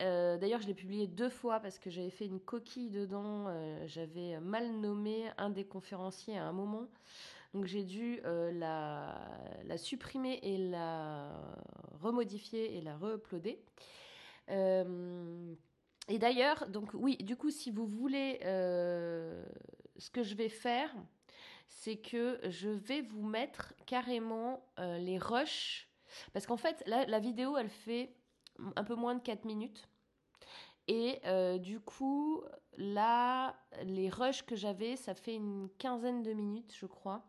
Euh, 0.01 0.37
d'ailleurs, 0.37 0.61
je 0.61 0.67
l'ai 0.67 0.73
publié 0.73 1.07
deux 1.07 1.29
fois 1.29 1.59
parce 1.59 1.77
que 1.77 1.89
j'avais 1.89 2.09
fait 2.09 2.25
une 2.25 2.39
coquille 2.39 2.89
dedans. 2.89 3.45
Euh, 3.47 3.85
j'avais 3.87 4.39
mal 4.39 4.71
nommé 4.71 5.29
un 5.37 5.49
des 5.49 5.65
conférenciers 5.65 6.37
à 6.37 6.45
un 6.45 6.51
moment. 6.51 6.87
Donc 7.53 7.65
j'ai 7.65 7.83
dû 7.83 8.21
euh, 8.25 8.51
la, 8.53 9.77
supprimer 9.77 10.39
et 10.41 10.57
la 10.57 11.29
remodifier 11.99 12.77
et 12.77 12.81
la 12.81 12.97
re-uploader. 12.97 13.59
et 14.47 16.17
d'ailleurs, 16.17 16.67
donc 16.69 16.91
oui, 16.93 17.17
du 17.17 17.35
coup, 17.35 17.51
si 17.51 17.69
vous 17.71 17.85
voulez, 17.85 18.39
ce 18.41 20.09
que 20.11 20.23
je 20.23 20.35
vais 20.35 20.49
faire, 20.49 20.93
c'est 21.67 21.97
que 21.97 22.39
je 22.49 22.69
vais 22.69 23.01
vous 23.01 23.23
mettre 23.23 23.73
carrément 23.85 24.65
les 24.77 25.17
rushs. 25.17 25.89
Parce 26.33 26.45
qu'en 26.47 26.57
fait, 26.57 26.83
la 26.87 27.19
vidéo, 27.19 27.57
elle 27.57 27.69
fait 27.69 28.15
un 28.75 28.83
peu 28.83 28.95
moins 28.95 29.15
de 29.15 29.21
4 29.21 29.45
minutes. 29.45 29.90
Et 30.91 31.21
euh, 31.25 31.57
du 31.57 31.79
coup, 31.79 32.43
là, 32.77 33.55
les 33.85 34.09
rushs 34.09 34.43
que 34.43 34.57
j'avais, 34.57 34.97
ça 34.97 35.13
fait 35.13 35.35
une 35.35 35.69
quinzaine 35.77 36.21
de 36.21 36.33
minutes, 36.33 36.75
je 36.77 36.85
crois. 36.85 37.23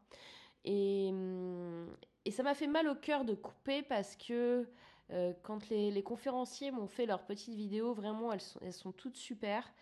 Et, 0.65 1.11
hum, 1.13 1.87
et 2.25 2.33
ça 2.33 2.43
m'a 2.43 2.55
fait 2.55 2.67
mal 2.67 2.89
au 2.89 2.97
cœur 2.97 3.25
de 3.25 3.35
couper 3.35 3.83
parce 3.83 4.17
que 4.17 4.69
euh, 5.13 5.33
quand 5.45 5.69
les, 5.69 6.03
conférenciers 6.03 6.73
m'ont 6.73 6.89
fait 6.89 7.07
leurs 7.07 7.25
petites 7.25 7.55
vidéos, 7.55 7.95
vraiment, 7.95 8.33
elles 8.33 8.41
sont, 8.41 8.59
elles 8.63 8.73
sont 8.73 8.91
toutes 8.91 9.17
super. 9.17 9.73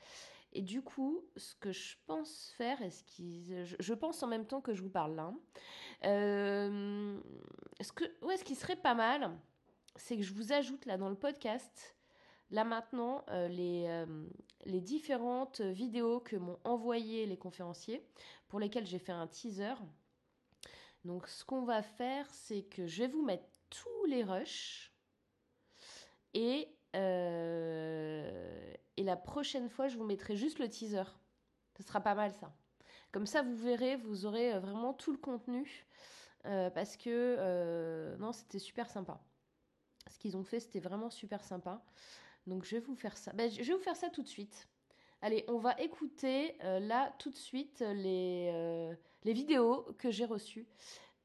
Et 0.52 0.60
du 0.60 0.82
coup, 0.82 1.24
ce 1.36 1.54
que 1.54 1.72
je 1.72 1.96
pense 2.04 2.52
faire, 2.58 2.76
ce 2.90 3.76
je, 3.78 3.94
pense 3.94 4.22
en 4.22 4.26
même 4.26 4.44
temps 4.44 4.60
que 4.60 4.74
je 4.74 4.82
vous 4.82 4.90
parle 4.90 5.14
là, 5.14 5.32
euh, 6.04 7.18
ce, 7.80 7.92
que, 7.92 8.04
ouais, 8.26 8.36
ce 8.36 8.44
qui 8.44 8.56
serait 8.56 8.76
pas 8.76 8.94
mal, 8.94 9.30
c'est 9.96 10.18
que 10.18 10.22
je 10.22 10.34
vous 10.34 10.52
ajoute 10.52 10.84
là 10.84 10.98
dans 10.98 11.08
le 11.08 11.14
podcast, 11.14 11.96
là 12.50 12.64
maintenant, 12.64 13.24
euh, 13.28 13.48
les, 13.48 13.86
euh, 13.88 14.26
les 14.64 14.80
différentes 14.80 15.60
vidéos 15.60 16.20
que 16.20 16.36
m'ont 16.36 16.58
envoyées 16.64 17.26
les 17.26 17.36
conférenciers, 17.36 18.04
pour 18.48 18.60
lesquelles 18.60 18.86
j'ai 18.86 18.98
fait 18.98 19.12
un 19.12 19.26
teaser. 19.26 19.74
Donc 21.04 21.28
ce 21.28 21.44
qu'on 21.44 21.62
va 21.62 21.82
faire, 21.82 22.26
c'est 22.30 22.62
que 22.62 22.86
je 22.86 23.02
vais 23.02 23.08
vous 23.08 23.22
mettre 23.22 23.48
tous 23.70 24.04
les 24.06 24.24
rushs 24.24 24.92
et 26.34 26.68
euh, 26.96 28.74
et 28.96 29.04
la 29.04 29.16
prochaine 29.16 29.68
fois, 29.70 29.88
je 29.88 29.96
vous 29.96 30.04
mettrai 30.04 30.36
juste 30.36 30.58
le 30.58 30.68
teaser. 30.68 31.04
Ce 31.76 31.82
sera 31.84 32.00
pas 32.00 32.14
mal 32.14 32.32
ça. 32.32 32.52
Comme 33.12 33.26
ça, 33.26 33.42
vous 33.42 33.56
verrez, 33.56 33.96
vous 33.96 34.26
aurez 34.26 34.58
vraiment 34.58 34.92
tout 34.92 35.12
le 35.12 35.18
contenu. 35.18 35.86
Parce 36.42 36.96
que 36.96 38.16
non, 38.18 38.32
c'était 38.32 38.58
super 38.58 38.90
sympa. 38.90 39.22
Ce 40.10 40.18
qu'ils 40.18 40.36
ont 40.36 40.44
fait, 40.44 40.60
c'était 40.60 40.80
vraiment 40.80 41.08
super 41.08 41.42
sympa. 41.44 41.82
Donc 42.46 42.64
je 42.64 42.76
vais 42.76 42.80
vous 42.80 42.94
faire 42.94 43.16
ça. 43.16 43.32
Ben, 43.32 43.50
je 43.50 43.62
vais 43.62 43.74
vous 43.74 43.82
faire 43.82 43.96
ça 43.96 44.08
tout 44.10 44.22
de 44.22 44.28
suite. 44.28 44.68
Allez, 45.22 45.44
on 45.48 45.58
va 45.58 45.78
écouter 45.78 46.56
là 46.62 47.14
tout 47.18 47.28
de 47.28 47.36
suite 47.36 47.80
les, 47.80 48.94
les 49.24 49.32
vidéos 49.34 49.86
que 49.98 50.10
j'ai 50.10 50.24
reçues. 50.24 50.66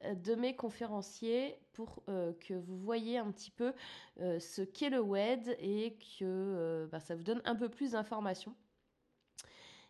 Euh, 0.04 0.14
de 0.14 0.34
mes 0.34 0.54
conférenciers 0.54 1.58
pour 1.72 2.02
euh, 2.08 2.34
que 2.34 2.52
vous 2.52 2.76
voyez 2.76 3.16
un 3.16 3.30
petit 3.30 3.50
peu 3.50 3.72
euh, 4.20 4.38
ce 4.38 4.60
qu'est 4.60 4.90
le 4.90 5.00
WED 5.00 5.56
et 5.58 5.98
que 6.18 6.86
bah, 6.92 7.00
ça 7.00 7.14
vous 7.14 7.22
donne 7.22 7.40
un 7.46 7.54
peu 7.54 7.68
plus 7.70 7.92
d'informations. 7.92 8.54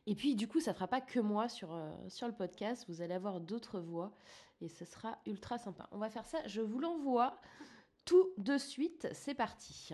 Et 0.07 0.15
puis 0.15 0.37
du 0.37 0.47
coup, 0.47 0.61
ça 0.61 0.71
ne 0.71 0.75
fera 0.75 0.87
pas 0.87 1.01
que 1.01 1.19
moi 1.19 1.49
sur, 1.49 1.77
sur 2.09 2.29
le 2.29 2.33
podcast, 2.33 2.85
vous 2.89 3.03
allez 3.03 3.15
avoir 3.15 3.41
d'autres 3.41 3.81
voix 3.81 4.13
et 4.61 4.69
ce 4.69 4.85
sera 4.85 5.19
ultra 5.27 5.59
sympa. 5.59 5.89
On 5.91 5.99
va 5.99 6.09
faire 6.11 6.27
ça, 6.27 6.39
je 6.47 6.61
vous 6.61 6.79
l'envoie 6.79 7.41
tout 8.05 8.31
de 8.39 8.57
suite, 8.57 9.09
c'est 9.13 9.35
parti. 9.35 9.91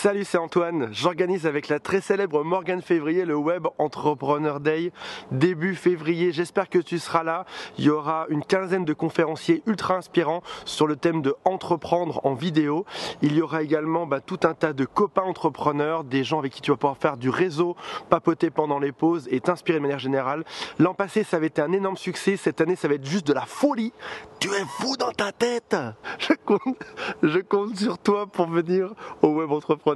Salut, 0.00 0.24
c'est 0.24 0.38
Antoine. 0.38 0.90
J'organise 0.92 1.44
avec 1.44 1.66
la 1.66 1.80
très 1.80 2.00
célèbre 2.00 2.44
Morgane 2.44 2.82
Février 2.82 3.24
le 3.24 3.34
Web 3.34 3.66
Entrepreneur 3.78 4.60
Day 4.60 4.92
début 5.32 5.74
février. 5.74 6.30
J'espère 6.30 6.68
que 6.68 6.78
tu 6.78 7.00
seras 7.00 7.24
là. 7.24 7.46
Il 7.78 7.86
y 7.86 7.90
aura 7.90 8.26
une 8.28 8.44
quinzaine 8.44 8.84
de 8.84 8.92
conférenciers 8.92 9.60
ultra 9.66 9.96
inspirants 9.96 10.44
sur 10.64 10.86
le 10.86 10.94
thème 10.94 11.20
de 11.20 11.34
entreprendre 11.44 12.20
en 12.24 12.34
vidéo. 12.34 12.86
Il 13.22 13.34
y 13.34 13.42
aura 13.42 13.64
également 13.64 14.06
bah, 14.06 14.20
tout 14.20 14.38
un 14.44 14.54
tas 14.54 14.72
de 14.72 14.84
copains 14.84 15.22
entrepreneurs, 15.22 16.04
des 16.04 16.22
gens 16.22 16.38
avec 16.38 16.52
qui 16.52 16.60
tu 16.60 16.70
vas 16.70 16.76
pouvoir 16.76 16.96
faire 16.96 17.16
du 17.16 17.28
réseau, 17.28 17.74
papoter 18.08 18.50
pendant 18.50 18.78
les 18.78 18.92
pauses 18.92 19.26
et 19.32 19.40
t'inspirer 19.40 19.78
de 19.78 19.82
manière 19.82 19.98
générale. 19.98 20.44
L'an 20.78 20.94
passé, 20.94 21.24
ça 21.24 21.38
avait 21.38 21.48
été 21.48 21.60
un 21.60 21.72
énorme 21.72 21.96
succès. 21.96 22.36
Cette 22.36 22.60
année, 22.60 22.76
ça 22.76 22.86
va 22.86 22.94
être 22.94 23.04
juste 23.04 23.26
de 23.26 23.32
la 23.32 23.46
folie. 23.46 23.92
Tu 24.38 24.48
es 24.48 24.64
fou 24.78 24.96
dans 24.96 25.10
ta 25.10 25.32
tête. 25.32 25.74
Je 26.20 26.34
compte, 26.44 26.84
je 27.24 27.40
compte 27.40 27.76
sur 27.76 27.98
toi 27.98 28.28
pour 28.28 28.46
venir 28.46 28.94
au 29.22 29.30
Web 29.30 29.50
Entrepreneur 29.50 29.87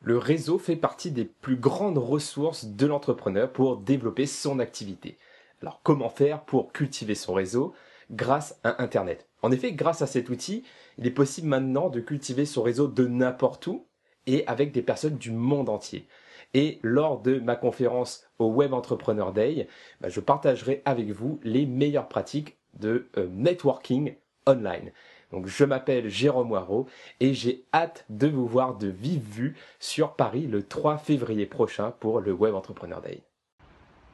le 0.00 0.16
réseau 0.16 0.58
fait 0.58 0.76
partie 0.76 1.10
des 1.10 1.24
plus 1.24 1.56
grandes 1.56 1.98
ressources 1.98 2.66
de 2.66 2.86
l'entrepreneur 2.86 3.52
pour 3.52 3.78
développer 3.78 4.26
son 4.26 4.60
activité. 4.60 5.18
Alors 5.60 5.80
comment 5.82 6.10
faire 6.10 6.44
pour 6.44 6.72
cultiver 6.72 7.16
son 7.16 7.34
réseau 7.34 7.74
grâce 8.10 8.60
à 8.62 8.80
Internet? 8.82 9.26
En 9.42 9.50
effet, 9.50 9.72
grâce 9.72 10.02
à 10.02 10.06
cet 10.06 10.30
outil, 10.30 10.64
il 10.98 11.06
est 11.06 11.12
possible 11.12 11.48
maintenant 11.48 11.88
de 11.88 12.00
cultiver 12.00 12.46
son 12.46 12.62
réseau 12.62 12.86
de 12.86 13.06
n'importe 13.06 13.66
où 13.66 13.86
et 14.26 14.46
avec 14.46 14.72
des 14.72 14.82
personnes 14.82 15.16
du 15.16 15.32
monde 15.32 15.68
entier. 15.68 16.06
Et 16.54 16.78
lors 16.82 17.20
de 17.20 17.40
ma 17.40 17.56
conférence 17.56 18.26
au 18.38 18.46
Web 18.46 18.72
Entrepreneur 18.72 19.32
Day, 19.32 19.68
bah, 20.00 20.08
je 20.08 20.20
partagerai 20.20 20.82
avec 20.84 21.10
vous 21.10 21.40
les 21.42 21.66
meilleures 21.66 22.08
pratiques 22.08 22.56
de 22.74 23.08
euh, 23.16 23.26
networking 23.30 24.14
online. 24.46 24.92
Donc 25.32 25.46
je 25.46 25.64
m'appelle 25.64 26.08
Jérôme 26.08 26.48
Moirot 26.48 26.86
et 27.20 27.34
j'ai 27.34 27.64
hâte 27.74 28.06
de 28.08 28.28
vous 28.28 28.46
voir 28.46 28.76
de 28.76 28.88
vive 28.88 29.22
vue 29.22 29.56
sur 29.78 30.14
Paris 30.14 30.46
le 30.46 30.66
3 30.66 30.96
février 30.96 31.44
prochain 31.44 31.92
pour 32.00 32.20
le 32.20 32.32
Web 32.32 32.54
Entrepreneur 32.54 33.00
Day. 33.02 33.22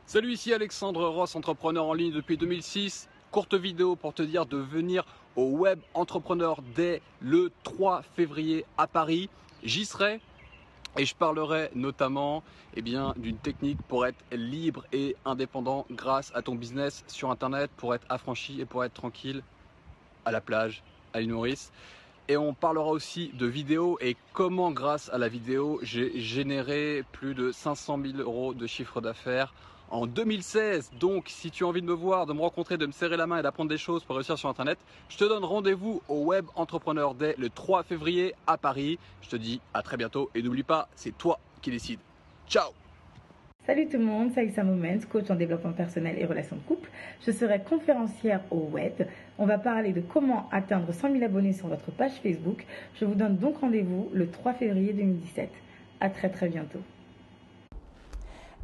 Salut, 0.06 0.32
ici 0.32 0.52
Alexandre 0.52 1.06
Ross, 1.08 1.36
entrepreneur 1.36 1.86
en 1.86 1.94
ligne 1.94 2.12
depuis 2.12 2.36
2006. 2.36 3.08
Courte 3.30 3.54
vidéo 3.54 3.96
pour 3.96 4.12
te 4.12 4.22
dire 4.22 4.46
de 4.46 4.56
venir 4.56 5.04
au 5.36 5.46
Web 5.46 5.80
Entrepreneur 5.94 6.60
Day 6.74 7.00
le 7.20 7.50
3 7.62 8.02
février 8.14 8.64
à 8.76 8.86
Paris. 8.86 9.30
J'y 9.62 9.84
serai 9.84 10.20
et 10.96 11.04
je 11.04 11.14
parlerai 11.14 11.70
notamment 11.74 12.42
eh 12.76 12.82
d'une 12.82 13.38
technique 13.38 13.80
pour 13.88 14.06
être 14.06 14.22
libre 14.32 14.84
et 14.92 15.16
indépendant 15.24 15.86
grâce 15.90 16.30
à 16.34 16.42
ton 16.42 16.54
business 16.54 17.04
sur 17.08 17.30
Internet, 17.30 17.70
pour 17.76 17.94
être 17.94 18.06
affranchi 18.08 18.60
et 18.60 18.64
pour 18.64 18.84
être 18.84 18.94
tranquille 18.94 19.42
à 20.24 20.30
la 20.30 20.40
plage 20.40 20.82
à 21.14 21.22
nourrice. 21.22 21.72
Et 22.28 22.36
on 22.36 22.54
parlera 22.54 22.88
aussi 22.88 23.30
de 23.34 23.46
vidéo 23.46 23.98
et 24.00 24.16
comment 24.32 24.70
grâce 24.70 25.10
à 25.10 25.18
la 25.18 25.28
vidéo 25.28 25.78
j'ai 25.82 26.18
généré 26.18 27.04
plus 27.12 27.34
de 27.34 27.52
500 27.52 27.98
000 28.02 28.18
euros 28.18 28.54
de 28.54 28.66
chiffre 28.66 29.00
d'affaires 29.00 29.52
en 29.90 30.06
2016. 30.06 30.92
Donc 30.98 31.26
si 31.28 31.50
tu 31.50 31.64
as 31.64 31.66
envie 31.66 31.82
de 31.82 31.86
me 31.86 31.92
voir, 31.92 32.24
de 32.26 32.32
me 32.32 32.40
rencontrer, 32.40 32.78
de 32.78 32.86
me 32.86 32.92
serrer 32.92 33.18
la 33.18 33.26
main 33.26 33.38
et 33.38 33.42
d'apprendre 33.42 33.68
des 33.68 33.78
choses 33.78 34.04
pour 34.04 34.16
réussir 34.16 34.38
sur 34.38 34.48
Internet, 34.48 34.78
je 35.08 35.18
te 35.18 35.24
donne 35.24 35.44
rendez-vous 35.44 36.02
au 36.08 36.24
Web 36.24 36.46
Entrepreneur 36.56 37.14
Day 37.14 37.34
le 37.38 37.50
3 37.50 37.82
février 37.82 38.34
à 38.46 38.56
Paris. 38.56 38.98
Je 39.20 39.28
te 39.28 39.36
dis 39.36 39.60
à 39.74 39.82
très 39.82 39.98
bientôt 39.98 40.30
et 40.34 40.42
n'oublie 40.42 40.62
pas, 40.62 40.88
c'est 40.96 41.16
toi 41.16 41.38
qui 41.60 41.70
décides. 41.70 42.00
Ciao 42.48 42.83
Salut 43.66 43.86
tout 43.88 43.96
le 43.96 44.04
monde, 44.04 44.30
c'est 44.34 44.62
Moments, 44.62 45.00
coach 45.10 45.30
en 45.30 45.36
développement 45.36 45.72
personnel 45.72 46.16
et 46.18 46.26
relations 46.26 46.56
de 46.56 46.60
couple. 46.60 46.90
Je 47.24 47.30
serai 47.30 47.60
conférencière 47.60 48.42
au 48.50 48.58
web. 48.58 48.92
On 49.38 49.46
va 49.46 49.56
parler 49.56 49.94
de 49.94 50.02
comment 50.02 50.50
atteindre 50.52 50.92
100 50.92 51.12
000 51.12 51.24
abonnés 51.24 51.54
sur 51.54 51.68
votre 51.68 51.90
page 51.90 52.12
Facebook. 52.22 52.66
Je 52.94 53.06
vous 53.06 53.14
donne 53.14 53.38
donc 53.38 53.56
rendez-vous 53.56 54.10
le 54.12 54.28
3 54.28 54.52
février 54.52 54.92
2017. 54.92 55.48
À 56.00 56.10
très 56.10 56.28
très 56.28 56.50
bientôt. 56.50 56.80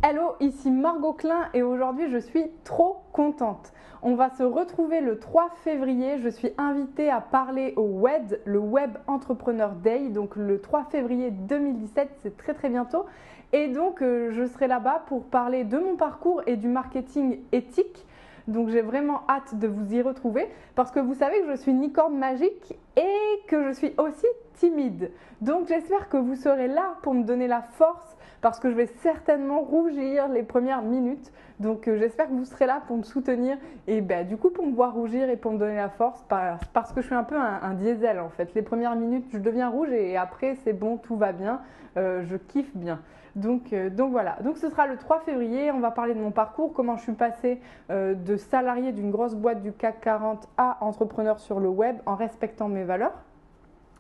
Hello, 0.03 0.35
ici 0.39 0.71
Margot 0.71 1.15
Klein 1.15 1.49
et 1.55 1.63
aujourd'hui 1.63 2.11
je 2.11 2.19
suis 2.19 2.45
trop 2.65 2.99
contente. 3.15 3.73
On 4.03 4.15
va 4.15 4.31
se 4.31 4.43
retrouver 4.43 5.01
le 5.01 5.19
3 5.19 5.51
février. 5.63 6.19
Je 6.19 6.29
suis 6.29 6.53
invitée 6.57 7.11
à 7.11 7.21
parler 7.21 7.75
au 7.77 8.01
WED, 8.01 8.41
le 8.45 8.59
Web 8.59 8.93
Entrepreneur 9.07 9.73
Day, 9.73 10.09
donc 10.09 10.37
le 10.37 10.61
3 10.61 10.85
février 10.91 11.31
2017, 11.31 12.09
c'est 12.23 12.37
très 12.37 12.55
très 12.55 12.71
bientôt. 12.71 13.05
Et 13.53 13.69
donc, 13.69 14.03
euh, 14.03 14.31
je 14.33 14.47
serai 14.47 14.69
là-bas 14.69 15.05
pour 15.07 15.25
parler 15.25 15.65
de 15.65 15.79
mon 15.79 15.97
parcours 15.97 16.43
et 16.47 16.57
du 16.57 16.69
marketing 16.69 17.41
éthique. 17.53 18.07
Donc, 18.49 18.69
j'ai 18.69 18.83
vraiment 18.83 19.23
hâte 19.29 19.59
de 19.59 19.67
vous 19.67 19.95
y 19.95 20.03
retrouver 20.03 20.49
parce 20.75 20.91
que 20.91 21.01
vous 21.01 21.15
savez 21.15 21.41
que 21.43 21.51
je 21.51 21.57
suis 21.57 21.73
une 21.73 21.83
licorne 21.83 22.17
magique 22.17 22.75
et 22.97 23.47
que 23.49 23.65
je 23.65 23.73
suis 23.73 23.93
aussi 23.99 24.27
timide. 24.55 25.11
Donc, 25.41 25.69
j'espère 25.69 26.09
que 26.09 26.17
vous 26.17 26.37
serez 26.37 26.69
là 26.69 26.97
pour 27.03 27.15
me 27.15 27.25
donner 27.25 27.49
la 27.49 27.63
force 27.63 28.17
parce 28.41 28.59
que 28.59 28.71
je 28.71 28.75
vais 28.75 28.87
certainement 28.87 29.61
rougir 29.61 30.29
les 30.29 30.43
premières 30.43 30.83
minutes. 30.83 31.31
Donc 31.59 31.89
euh, 31.89 31.97
j'espère 31.99 32.29
que 32.29 32.33
vous 32.33 32.45
serez 32.45 32.67
là 32.67 32.83
pour 32.87 32.97
me 32.97 33.03
soutenir 33.03 33.59
et 33.87 34.01
ben, 34.01 34.27
du 34.27 34.37
coup 34.37 34.51
pour 34.51 34.67
me 34.67 34.73
voir 34.73 34.95
rougir 34.95 35.29
et 35.29 35.37
pour 35.37 35.53
me 35.53 35.59
donner 35.59 35.77
la 35.77 35.91
force 35.91 36.25
parce 36.29 36.93
que 36.93 37.01
je 37.03 37.07
suis 37.07 37.15
un 37.15 37.25
peu 37.25 37.37
un, 37.37 37.75
diesel 37.75 38.19
en 38.19 38.31
fait. 38.31 38.55
Les 38.55 38.63
premières 38.63 38.97
minutes 38.97 39.27
je 39.33 39.39
deviens 39.39 39.69
rouge 39.69 39.91
et 39.91 40.17
après 40.17 40.57
c'est 40.65 40.73
bon, 40.73 40.97
tout 40.97 41.17
va 41.17 41.33
bien, 41.33 41.61
euh, 41.97 42.23
je 42.25 42.37
kiffe 42.37 42.75
bien. 42.75 43.01
Donc, 43.37 43.73
euh, 43.73 43.91
donc 43.91 44.13
voilà, 44.13 44.37
donc 44.43 44.59
ce 44.59 44.69
sera 44.71 44.87
le 44.87 44.97
3 44.97 45.21
février, 45.21 45.71
on 45.71 45.81
va 45.81 45.91
parler 45.91 46.15
de 46.15 46.21
mon 46.21 46.31
parcours, 46.31 46.73
comment 46.73 46.97
je 46.97 47.03
suis 47.03 47.13
passée 47.13 47.61
de 47.91 48.37
salarié 48.37 48.93
d'une 48.93 49.11
grosse 49.11 49.35
boîte 49.35 49.63
du 49.63 49.73
CAC 49.73 50.01
40 50.01 50.49
à 50.57 50.79
entrepreneur 50.81 51.39
sur 51.41 51.61
le 51.61 51.69
web 51.69 51.97
en 52.07 52.15
respectant 52.15 52.69
mes 52.69 52.85
valeurs. 52.85 53.15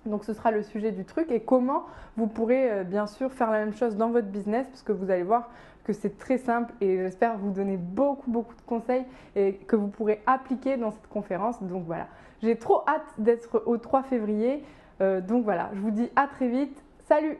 Donc 0.07 0.25
ce 0.25 0.33
sera 0.33 0.51
le 0.51 0.63
sujet 0.63 0.93
du 0.93 1.05
truc 1.05 1.31
et 1.31 1.41
comment 1.41 1.85
vous 2.17 2.27
pourrez 2.27 2.71
euh, 2.71 2.85
bien 2.85 3.07
sûr 3.07 3.33
faire 3.33 3.51
la 3.51 3.59
même 3.59 3.75
chose 3.75 3.97
dans 3.97 4.11
votre 4.11 4.29
business 4.29 4.67
parce 4.67 4.83
que 4.83 4.93
vous 4.93 5.11
allez 5.11 5.23
voir 5.23 5.51
que 5.85 5.93
c'est 5.93 6.17
très 6.17 6.39
simple 6.39 6.73
et 6.81 6.97
j'espère 6.99 7.37
vous 7.37 7.51
donner 7.51 7.77
beaucoup 7.77 8.31
beaucoup 8.31 8.55
de 8.55 8.63
conseils 8.63 9.05
et 9.37 9.55
que 9.55 9.77
vous 9.77 9.89
pourrez 9.89 10.23
appliquer 10.27 10.77
dans 10.77 10.91
cette 10.91 11.09
conférence. 11.09 11.63
Donc 11.63 11.85
voilà, 11.85 12.07
j'ai 12.43 12.57
trop 12.57 12.83
hâte 12.87 13.07
d'être 13.19 13.63
au 13.67 13.77
3 13.77 14.03
février. 14.05 14.65
Euh, 15.01 15.21
donc 15.21 15.45
voilà, 15.45 15.71
je 15.75 15.81
vous 15.81 15.91
dis 15.91 16.11
à 16.17 16.27
très 16.27 16.49
vite. 16.49 16.83
Salut 17.07 17.39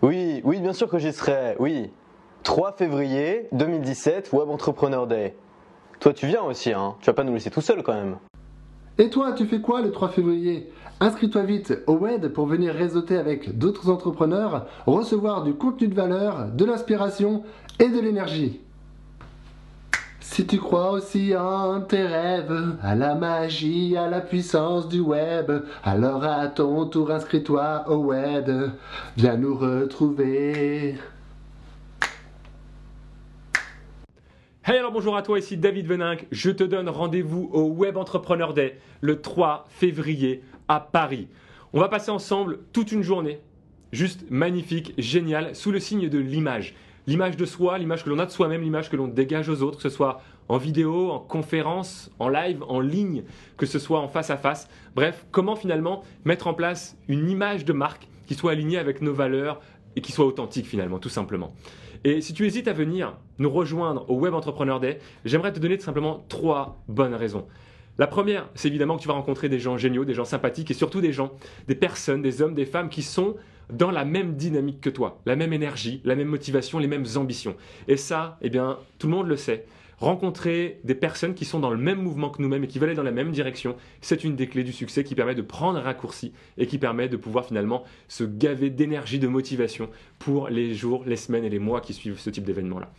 Oui, 0.00 0.40
oui, 0.44 0.60
bien 0.60 0.72
sûr 0.72 0.88
que 0.88 0.98
j'y 0.98 1.12
serai. 1.12 1.56
Oui. 1.58 1.90
3 2.44 2.72
février 2.72 3.48
2017, 3.50 4.32
Web 4.32 4.48
Entrepreneur 4.48 5.08
Day. 5.08 5.34
Toi, 5.98 6.12
tu 6.12 6.28
viens 6.28 6.42
aussi, 6.42 6.72
hein 6.72 6.94
Tu 7.00 7.06
vas 7.06 7.14
pas 7.14 7.24
nous 7.24 7.34
laisser 7.34 7.50
tout 7.50 7.60
seul 7.60 7.82
quand 7.82 7.94
même. 7.94 8.16
Et 8.98 9.10
toi, 9.10 9.32
tu 9.32 9.44
fais 9.46 9.60
quoi 9.60 9.82
le 9.82 9.90
3 9.90 10.10
février? 10.10 10.72
Inscris-toi 11.00 11.42
vite 11.42 11.74
au 11.88 11.94
WED 11.94 12.32
pour 12.32 12.46
venir 12.46 12.74
réseauter 12.74 13.16
avec 13.16 13.58
d'autres 13.58 13.90
entrepreneurs, 13.90 14.66
recevoir 14.86 15.42
du 15.42 15.54
contenu 15.54 15.88
de 15.88 15.94
valeur, 15.94 16.46
de 16.46 16.64
l'inspiration 16.64 17.42
et 17.80 17.88
de 17.88 17.98
l'énergie. 17.98 18.60
Si 20.30 20.46
tu 20.46 20.58
crois 20.58 20.90
aussi 20.90 21.34
en 21.34 21.80
tes 21.80 22.06
rêves, 22.06 22.76
à 22.82 22.94
la 22.94 23.16
magie, 23.16 23.96
à 23.96 24.08
la 24.08 24.20
puissance 24.20 24.86
du 24.86 25.00
web, 25.00 25.50
alors 25.82 26.22
à 26.22 26.46
ton 26.46 26.86
tour 26.86 27.10
inscris-toi 27.10 27.84
au 27.88 28.04
WED. 28.04 28.70
Viens 29.16 29.36
nous 29.36 29.56
retrouver. 29.56 30.96
Hey 34.64 34.78
alors 34.78 34.92
bonjour 34.92 35.16
à 35.16 35.22
toi, 35.22 35.38
ici 35.40 35.56
David 35.56 35.86
Veninck. 35.86 36.26
Je 36.30 36.50
te 36.50 36.62
donne 36.62 36.90
rendez-vous 36.90 37.48
au 37.52 37.62
Web 37.62 37.96
Entrepreneur 37.96 38.52
Day 38.54 38.78
le 39.00 39.20
3 39.20 39.64
février 39.70 40.44
à 40.68 40.78
Paris. 40.78 41.26
On 41.72 41.80
va 41.80 41.88
passer 41.88 42.10
ensemble 42.10 42.60
toute 42.72 42.92
une 42.92 43.02
journée, 43.02 43.40
juste 43.92 44.26
magnifique, 44.30 44.92
génial, 44.98 45.56
sous 45.56 45.72
le 45.72 45.80
signe 45.80 46.08
de 46.08 46.18
l'image. 46.18 46.74
L'image 47.08 47.38
de 47.38 47.46
soi, 47.46 47.78
l'image 47.78 48.04
que 48.04 48.10
l'on 48.10 48.18
a 48.18 48.26
de 48.26 48.30
soi-même, 48.30 48.60
l'image 48.60 48.90
que 48.90 48.96
l'on 48.96 49.08
dégage 49.08 49.48
aux 49.48 49.62
autres, 49.62 49.78
que 49.78 49.82
ce 49.82 49.88
soit 49.88 50.20
en 50.46 50.58
vidéo, 50.58 51.10
en 51.10 51.18
conférence, 51.18 52.10
en 52.18 52.28
live, 52.28 52.62
en 52.68 52.80
ligne, 52.80 53.22
que 53.56 53.64
ce 53.64 53.78
soit 53.78 53.98
en 53.98 54.08
face 54.08 54.28
à 54.28 54.36
face. 54.36 54.68
Bref, 54.94 55.24
comment 55.30 55.56
finalement 55.56 56.02
mettre 56.26 56.48
en 56.48 56.52
place 56.52 56.98
une 57.08 57.30
image 57.30 57.64
de 57.64 57.72
marque 57.72 58.08
qui 58.26 58.34
soit 58.34 58.52
alignée 58.52 58.76
avec 58.76 59.00
nos 59.00 59.14
valeurs 59.14 59.62
et 59.96 60.02
qui 60.02 60.12
soit 60.12 60.26
authentique 60.26 60.66
finalement, 60.66 60.98
tout 60.98 61.08
simplement. 61.08 61.54
Et 62.04 62.20
si 62.20 62.34
tu 62.34 62.44
hésites 62.44 62.68
à 62.68 62.74
venir 62.74 63.16
nous 63.38 63.48
rejoindre 63.48 64.04
au 64.10 64.18
Web 64.18 64.34
Entrepreneur 64.34 64.78
Day, 64.78 64.98
j'aimerais 65.24 65.54
te 65.54 65.60
donner 65.60 65.78
tout 65.78 65.86
simplement 65.86 66.26
trois 66.28 66.82
bonnes 66.88 67.14
raisons. 67.14 67.46
La 67.96 68.06
première, 68.06 68.50
c'est 68.54 68.68
évidemment 68.68 68.98
que 68.98 69.02
tu 69.02 69.08
vas 69.08 69.14
rencontrer 69.14 69.48
des 69.48 69.60
gens 69.60 69.78
géniaux, 69.78 70.04
des 70.04 70.12
gens 70.12 70.26
sympathiques 70.26 70.70
et 70.70 70.74
surtout 70.74 71.00
des 71.00 71.14
gens, 71.14 71.32
des 71.68 71.74
personnes, 71.74 72.20
des 72.20 72.42
hommes, 72.42 72.52
des 72.52 72.66
femmes 72.66 72.90
qui 72.90 73.02
sont 73.02 73.34
dans 73.72 73.90
la 73.90 74.04
même 74.04 74.34
dynamique 74.34 74.80
que 74.80 74.90
toi, 74.90 75.20
la 75.26 75.36
même 75.36 75.52
énergie, 75.52 76.00
la 76.04 76.14
même 76.14 76.28
motivation, 76.28 76.78
les 76.78 76.86
mêmes 76.86 77.06
ambitions. 77.16 77.56
Et 77.86 77.96
ça, 77.96 78.38
eh 78.42 78.50
bien, 78.50 78.78
tout 78.98 79.06
le 79.06 79.14
monde 79.14 79.28
le 79.28 79.36
sait 79.36 79.66
rencontrer 80.00 80.80
des 80.84 80.94
personnes 80.94 81.34
qui 81.34 81.44
sont 81.44 81.58
dans 81.58 81.70
le 81.70 81.76
même 81.76 82.00
mouvement 82.00 82.30
que 82.30 82.40
nous-mêmes 82.40 82.64
et 82.64 82.68
qui 82.68 82.78
veulent 82.78 82.90
aller 82.90 82.96
dans 82.96 83.02
la 83.02 83.10
même 83.10 83.32
direction, 83.32 83.76
c'est 84.00 84.24
une 84.24 84.36
des 84.36 84.46
clés 84.46 84.64
du 84.64 84.72
succès 84.72 85.04
qui 85.04 85.14
permet 85.14 85.34
de 85.34 85.42
prendre 85.42 85.78
un 85.78 85.82
raccourci 85.82 86.32
et 86.56 86.66
qui 86.66 86.78
permet 86.78 87.08
de 87.08 87.16
pouvoir 87.16 87.46
finalement 87.46 87.84
se 88.06 88.24
gaver 88.24 88.70
d'énergie, 88.70 89.18
de 89.18 89.28
motivation 89.28 89.90
pour 90.18 90.48
les 90.48 90.74
jours, 90.74 91.04
les 91.04 91.16
semaines 91.16 91.44
et 91.44 91.50
les 91.50 91.58
mois 91.58 91.80
qui 91.80 91.94
suivent 91.94 92.18
ce 92.18 92.30
type 92.30 92.44
d'événement-là. 92.44 92.92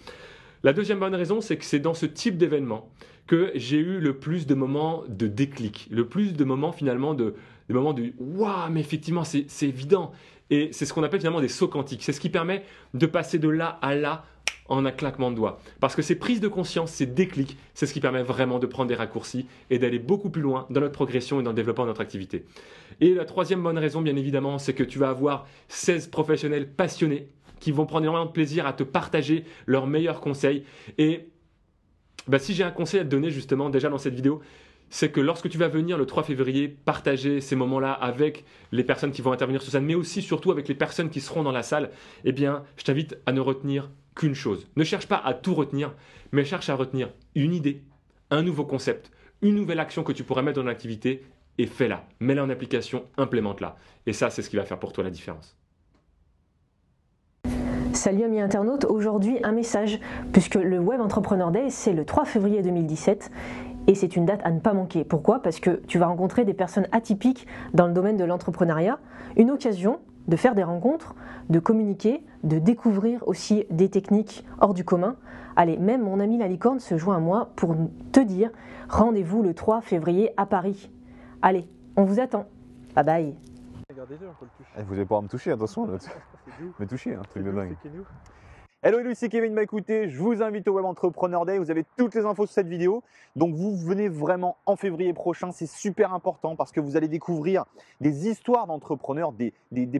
La 0.63 0.73
deuxième 0.73 0.99
bonne 0.99 1.15
raison, 1.15 1.39
c'est 1.39 1.55
que 1.55 1.63
c'est 1.63 1.79
dans 1.79 1.93
ce 1.93 2.05
type 2.05 2.37
d'événement 2.37 2.89
que 3.27 3.51
j'ai 3.55 3.77
eu 3.77 3.99
le 3.99 4.17
plus 4.17 4.45
de 4.45 4.55
moments 4.55 5.03
de 5.07 5.27
déclic, 5.27 5.87
le 5.89 6.05
plus 6.05 6.33
de 6.33 6.43
moments 6.43 6.73
finalement 6.73 7.13
de, 7.13 7.35
des 7.69 7.73
moments 7.73 7.93
de 7.93 8.11
waouh, 8.17 8.69
mais 8.71 8.81
effectivement, 8.81 9.23
c'est 9.23 9.47
évident. 9.61 10.11
Et 10.49 10.69
c'est 10.71 10.85
ce 10.85 10.93
qu'on 10.93 11.03
appelle 11.03 11.19
finalement 11.19 11.41
des 11.41 11.47
sauts 11.47 11.67
quantiques. 11.67 12.03
C'est 12.03 12.13
ce 12.13 12.19
qui 12.19 12.29
permet 12.29 12.63
de 12.93 13.05
passer 13.05 13.39
de 13.39 13.49
là 13.49 13.77
à 13.81 13.95
là 13.95 14.25
en 14.69 14.85
un 14.85 14.91
claquement 14.91 15.31
de 15.31 15.35
doigts. 15.35 15.59
Parce 15.79 15.95
que 15.95 16.01
ces 16.01 16.15
prises 16.15 16.39
de 16.39 16.47
conscience, 16.47 16.91
ces 16.91 17.05
déclics, 17.05 17.57
c'est 17.73 17.85
ce 17.85 17.93
qui 17.93 17.99
permet 17.99 18.23
vraiment 18.23 18.59
de 18.59 18.67
prendre 18.67 18.87
des 18.87 18.95
raccourcis 18.95 19.47
et 19.69 19.79
d'aller 19.79 19.99
beaucoup 19.99 20.29
plus 20.29 20.41
loin 20.41 20.67
dans 20.69 20.81
notre 20.81 20.93
progression 20.93 21.39
et 21.39 21.43
dans 21.43 21.51
le 21.51 21.55
développement 21.55 21.85
de 21.85 21.89
notre 21.89 22.01
activité. 22.01 22.45
Et 23.01 23.13
la 23.13 23.25
troisième 23.25 23.63
bonne 23.63 23.77
raison, 23.77 24.01
bien 24.01 24.15
évidemment, 24.15 24.59
c'est 24.59 24.73
que 24.73 24.83
tu 24.83 24.99
vas 24.99 25.09
avoir 25.09 25.47
16 25.67 26.07
professionnels 26.07 26.69
passionnés 26.71 27.29
qui 27.59 27.71
vont 27.71 27.85
prendre 27.85 28.03
énormément 28.03 28.27
de 28.27 28.31
plaisir 28.31 28.65
à 28.65 28.73
te 28.73 28.83
partager 28.83 29.43
leurs 29.65 29.87
meilleurs 29.87 30.21
conseils. 30.21 30.63
Et 30.97 31.29
bah, 32.27 32.39
si 32.39 32.53
j'ai 32.53 32.63
un 32.63 32.71
conseil 32.71 33.01
à 33.01 33.03
te 33.03 33.09
donner 33.09 33.31
justement 33.31 33.69
déjà 33.69 33.89
dans 33.89 33.97
cette 33.97 34.13
vidéo, 34.13 34.41
c'est 34.89 35.11
que 35.11 35.21
lorsque 35.21 35.49
tu 35.49 35.57
vas 35.57 35.67
venir 35.67 35.97
le 35.97 36.05
3 36.05 36.23
février 36.23 36.67
partager 36.67 37.41
ces 37.41 37.55
moments-là 37.55 37.91
avec 37.91 38.45
les 38.71 38.83
personnes 38.83 39.11
qui 39.11 39.21
vont 39.21 39.31
intervenir 39.31 39.61
sur 39.61 39.71
scène, 39.71 39.85
mais 39.85 39.95
aussi 39.95 40.21
surtout 40.21 40.51
avec 40.51 40.67
les 40.67 40.75
personnes 40.75 41.09
qui 41.09 41.21
seront 41.21 41.43
dans 41.43 41.51
la 41.51 41.63
salle, 41.63 41.91
eh 42.25 42.31
bien, 42.31 42.63
je 42.77 42.83
t'invite 42.83 43.17
à 43.25 43.31
ne 43.31 43.39
retenir 43.39 43.89
qu'une 44.15 44.35
chose. 44.35 44.67
Ne 44.75 44.83
cherche 44.83 45.07
pas 45.07 45.21
à 45.23 45.33
tout 45.33 45.53
retenir, 45.53 45.93
mais 46.31 46.43
cherche 46.43 46.69
à 46.69 46.75
retenir 46.75 47.09
une 47.35 47.53
idée, 47.53 47.83
un 48.31 48.41
nouveau 48.41 48.65
concept, 48.65 49.11
une 49.41 49.55
nouvelle 49.55 49.79
action 49.79 50.03
que 50.03 50.11
tu 50.11 50.23
pourrais 50.23 50.43
mettre 50.43 50.59
dans 50.59 50.67
l'activité 50.67 51.23
et 51.57 51.65
fais-la. 51.65 52.05
Mets-la 52.19 52.43
en 52.43 52.49
application, 52.49 53.05
implémente-la. 53.17 53.77
Et 54.05 54.13
ça, 54.13 54.29
c'est 54.29 54.41
ce 54.41 54.49
qui 54.49 54.55
va 54.55 54.65
faire 54.65 54.79
pour 54.79 54.93
toi 54.93 55.03
la 55.03 55.09
différence. 55.09 55.55
Salut 57.93 58.23
amis 58.23 58.39
internautes, 58.39 58.85
aujourd'hui 58.85 59.39
un 59.43 59.51
message, 59.51 59.99
puisque 60.31 60.55
le 60.55 60.79
Web 60.79 61.01
Entrepreneur 61.01 61.51
Day, 61.51 61.69
c'est 61.69 61.91
le 61.91 62.05
3 62.05 62.23
février 62.23 62.61
2017 62.61 63.31
et 63.89 63.95
c'est 63.95 64.15
une 64.15 64.25
date 64.25 64.41
à 64.43 64.51
ne 64.51 64.59
pas 64.59 64.73
manquer. 64.73 65.03
Pourquoi? 65.03 65.41
Parce 65.41 65.59
que 65.59 65.81
tu 65.87 65.97
vas 65.97 66.05
rencontrer 66.05 66.45
des 66.45 66.53
personnes 66.53 66.85
atypiques 66.91 67.47
dans 67.73 67.87
le 67.87 67.93
domaine 67.93 68.17
de 68.17 68.23
l'entrepreneuriat, 68.23 68.99
une 69.35 69.49
occasion 69.49 69.99
de 70.27 70.35
faire 70.35 70.53
des 70.53 70.61
rencontres, 70.61 71.15
de 71.49 71.57
communiquer, 71.57 72.23
de 72.43 72.59
découvrir 72.59 73.27
aussi 73.27 73.65
des 73.71 73.89
techniques 73.89 74.45
hors 74.61 74.75
du 74.75 74.83
commun. 74.85 75.15
Allez, 75.55 75.79
même 75.79 76.03
mon 76.03 76.19
ami 76.19 76.37
la 76.37 76.47
licorne 76.47 76.79
se 76.79 76.99
joint 76.99 77.17
à 77.17 77.19
moi 77.19 77.49
pour 77.55 77.75
te 78.11 78.19
dire 78.19 78.51
rendez-vous 78.89 79.41
le 79.41 79.55
3 79.55 79.81
février 79.81 80.33
à 80.37 80.45
Paris. 80.45 80.91
Allez, 81.41 81.67
on 81.95 82.03
vous 82.03 82.19
attend. 82.19 82.45
Bye 82.95 83.03
bye. 83.03 83.35
Eh, 83.89 84.83
vous 84.83 84.93
allez 84.93 85.01
pouvoir 85.01 85.23
me 85.23 85.27
toucher, 85.27 85.51
attention, 85.51 85.87
là. 85.87 85.97
me 86.79 86.85
toucher, 86.85 87.15
un 87.15 87.23
truc 87.23 87.43
de 87.43 87.51
dingue. 87.51 87.75
Hello, 88.81 88.97
hello, 88.97 89.11
ici 89.11 89.27
Kevin. 89.27 89.59
Écoutez, 89.59 90.07
je 90.07 90.17
vous 90.17 90.41
invite 90.41 90.65
au 90.69 90.71
Web 90.71 90.85
Entrepreneur 90.85 91.45
Day. 91.45 91.57
Vous 91.57 91.69
avez 91.69 91.83
toutes 91.97 92.15
les 92.15 92.23
infos 92.23 92.45
sur 92.45 92.53
cette 92.53 92.69
vidéo. 92.69 93.03
Donc 93.35 93.53
vous 93.53 93.75
venez 93.75 94.07
vraiment 94.07 94.55
en 94.65 94.77
février 94.77 95.11
prochain. 95.11 95.51
C'est 95.51 95.67
super 95.67 96.13
important 96.13 96.55
parce 96.55 96.71
que 96.71 96.79
vous 96.79 96.95
allez 96.95 97.09
découvrir 97.09 97.65
des 97.99 98.29
histoires 98.29 98.67
d'entrepreneurs, 98.67 99.33
des, 99.33 99.51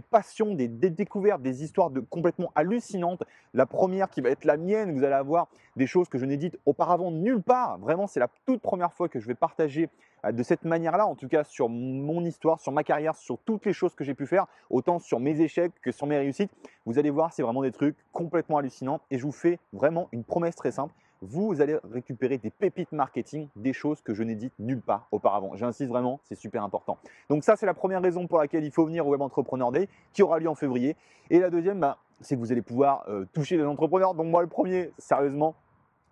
passions, 0.10 0.56
des, 0.56 0.70
découvertes, 0.70 1.42
des 1.42 1.62
histoires 1.62 1.92
complètement 2.10 2.54
hallucinantes. 2.56 3.22
La 3.54 3.66
première 3.66 4.10
qui 4.10 4.22
va 4.22 4.30
être 4.30 4.46
la 4.46 4.56
mienne, 4.56 4.98
vous 4.98 5.04
allez 5.04 5.14
avoir 5.14 5.50
des 5.76 5.86
choses 5.86 6.08
que 6.08 6.18
je 6.18 6.24
n'ai 6.24 6.38
dites 6.38 6.58
auparavant 6.66 7.12
nulle 7.12 7.42
part. 7.42 7.80
Vraiment, 7.80 8.08
c'est 8.08 8.22
la 8.22 8.30
toute 8.46 8.62
première 8.62 8.94
fois 8.94 9.10
que 9.10 9.20
je 9.20 9.28
vais 9.28 9.36
partager 9.36 9.90
de 10.32 10.44
cette 10.44 10.64
manière-là, 10.64 11.06
en 11.06 11.16
tout 11.16 11.28
cas 11.28 11.44
sur 11.44 11.70
mon 11.70 12.24
histoire, 12.26 12.60
sur 12.60 12.72
ma 12.72 12.84
carrière, 12.84 13.16
sur 13.16 13.38
toutes 13.40 13.66
les 13.66 13.74
choses 13.74 13.96
que 13.96 14.04
j'ai 14.04 14.14
pu 14.14 14.26
faire, 14.26 14.48
autant 14.70 15.00
sur 15.00 15.20
mes 15.20 15.40
échecs 15.42 15.74
que 15.82 15.92
sur 15.92 16.08
mes 16.08 16.18
réussites. 16.18 16.52
Vous 16.86 17.00
allez 17.00 17.10
voir, 17.10 17.34
c'est 17.34 17.44
vraiment 17.44 17.62
des 17.62 17.72
trucs 17.72 17.96
complètement 18.12 18.58
hallucinants 18.58 19.02
et 19.12 19.18
je 19.18 19.24
vous 19.24 19.32
fais 19.32 19.60
vraiment 19.74 20.10
une 20.12 20.24
promesse 20.24 20.56
très 20.56 20.72
simple. 20.72 20.94
Vous 21.22 21.60
allez 21.60 21.78
récupérer 21.92 22.38
des 22.38 22.50
pépites 22.50 22.94
marketing, 22.94 23.50
des 23.58 23.74
choses 23.74 24.02
que 24.02 24.14
je 24.14 24.24
n'ai 24.24 24.36
dites 24.36 24.54
nulle 24.58 24.82
part 24.82 25.08
auparavant. 25.12 25.56
J'insiste 25.56 25.90
vraiment, 25.90 26.22
c'est 26.24 26.36
super 26.36 26.64
important. 26.64 26.98
Donc 27.30 27.44
ça, 27.44 27.58
c'est 27.58 27.66
la 27.66 27.74
première 27.74 28.02
raison 28.02 28.26
pour 28.26 28.40
laquelle 28.40 28.64
il 28.64 28.72
faut 28.72 28.86
venir 28.86 29.06
au 29.06 29.12
Web 29.12 29.22
Entrepreneur 29.22 29.72
Day, 29.72 29.90
qui 30.14 30.24
aura 30.24 30.40
lieu 30.40 30.48
en 30.48 30.56
février. 30.56 30.96
Et 31.30 31.40
la 31.40 31.50
deuxième, 31.50 31.80
bah, 31.82 31.98
c'est 32.22 32.36
que 32.36 32.40
vous 32.40 32.54
allez 32.54 32.62
pouvoir 32.62 33.04
euh, 33.10 33.26
toucher 33.34 33.58
des 33.58 33.66
entrepreneurs. 33.66 34.14
Donc 34.14 34.28
moi, 34.28 34.42
le 34.42 34.48
premier, 34.48 34.92
sérieusement, 34.98 35.56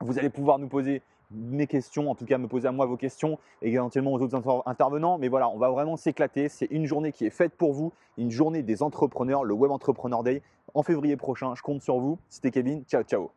vous 0.02 0.20
allez 0.20 0.30
pouvoir 0.30 0.60
nous 0.60 0.68
poser 0.68 1.02
mes 1.32 1.68
questions, 1.68 2.10
en 2.10 2.16
tout 2.16 2.26
cas 2.26 2.38
me 2.38 2.48
poser 2.48 2.68
à 2.68 2.72
moi 2.72 2.86
vos 2.86 2.98
questions 2.98 3.38
et 3.62 3.72
éventuellement 3.72 4.14
aux 4.14 4.22
autres 4.22 4.64
intervenants. 4.66 5.18
Mais 5.18 5.28
voilà, 5.28 5.50
on 5.50 5.58
va 5.58 5.70
vraiment 5.70 5.98
s'éclater. 5.98 6.50
C'est 6.50 6.68
une 6.72 6.86
journée 6.86 7.12
qui 7.12 7.26
est 7.26 7.32
faite 7.32 7.54
pour 7.54 7.74
vous, 7.74 7.92
une 8.18 8.32
journée 8.32 8.64
des 8.64 8.84
entrepreneurs, 8.84 9.44
le 9.44 9.54
Web 9.54 9.72
Entrepreneur 9.72 10.24
Day 10.24 10.42
en 10.74 10.84
février 10.84 11.18
prochain. 11.18 11.54
Je 11.56 11.62
compte 11.62 11.82
sur 11.82 12.00
vous. 12.00 12.18
C'était 12.30 12.52
Kevin. 12.52 12.84
Ciao, 12.86 13.04
ciao. 13.04 13.32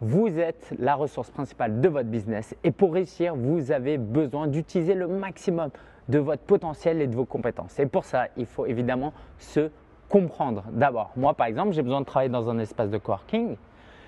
Vous 0.00 0.26
êtes 0.26 0.74
la 0.78 0.96
ressource 0.96 1.30
principale 1.30 1.80
de 1.80 1.88
votre 1.88 2.08
business 2.08 2.54
et 2.64 2.72
pour 2.72 2.92
réussir, 2.92 3.36
vous 3.36 3.70
avez 3.70 3.96
besoin 3.96 4.48
d'utiliser 4.48 4.94
le 4.94 5.06
maximum 5.06 5.70
de 6.08 6.18
votre 6.18 6.42
potentiel 6.42 7.00
et 7.00 7.06
de 7.06 7.14
vos 7.14 7.24
compétences. 7.24 7.78
Et 7.78 7.86
pour 7.86 8.04
ça, 8.04 8.26
il 8.36 8.46
faut 8.46 8.66
évidemment 8.66 9.12
se 9.38 9.70
comprendre. 10.08 10.64
D'abord, 10.72 11.12
moi 11.16 11.34
par 11.34 11.46
exemple, 11.46 11.72
j'ai 11.72 11.82
besoin 11.82 12.00
de 12.00 12.06
travailler 12.06 12.30
dans 12.30 12.50
un 12.50 12.58
espace 12.58 12.90
de 12.90 12.98
coworking 12.98 13.56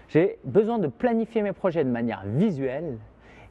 j'ai 0.09 0.39
besoin 0.45 0.79
de 0.79 0.89
planifier 0.89 1.43
mes 1.43 1.53
projets 1.53 1.85
de 1.85 1.91
manière 1.91 2.23
visuelle 2.25 2.99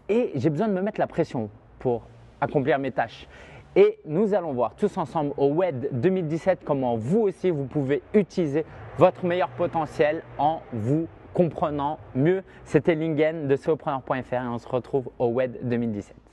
et 0.10 0.32
j'ai 0.36 0.50
besoin 0.50 0.68
de 0.68 0.74
me 0.74 0.82
mettre 0.82 1.00
la 1.00 1.08
pression 1.08 1.50
pour 1.80 2.04
accomplir 2.41 2.80
mes 2.80 2.91
tâches. 2.91 3.28
Et 3.76 4.00
nous 4.06 4.34
allons 4.34 4.54
voir 4.54 4.76
tous 4.76 4.98
ensemble 4.98 5.34
au 5.38 5.48
WED 5.54 5.89
2017 5.91 6.60
comment 6.63 6.96
vous 6.96 7.22
aussi 7.22 7.50
vous 7.50 7.65
pouvez 7.65 8.02
utiliser 8.13 8.65
votre 8.98 9.26
meilleur 9.26 9.50
potentiel 9.50 10.24
en 10.38 10.62
vous 10.72 11.08
comprenant 11.34 12.00
mieux. 12.15 12.41
C'était 12.63 12.96
Lingen 12.96 13.50
de 13.50 13.56
Sopreneur.fr 13.58 14.34
et 14.34 14.48
on 14.48 14.58
se 14.58 14.68
retrouve 14.68 15.10
au 15.20 15.28
WED 15.28 15.60
2017. 15.63 16.25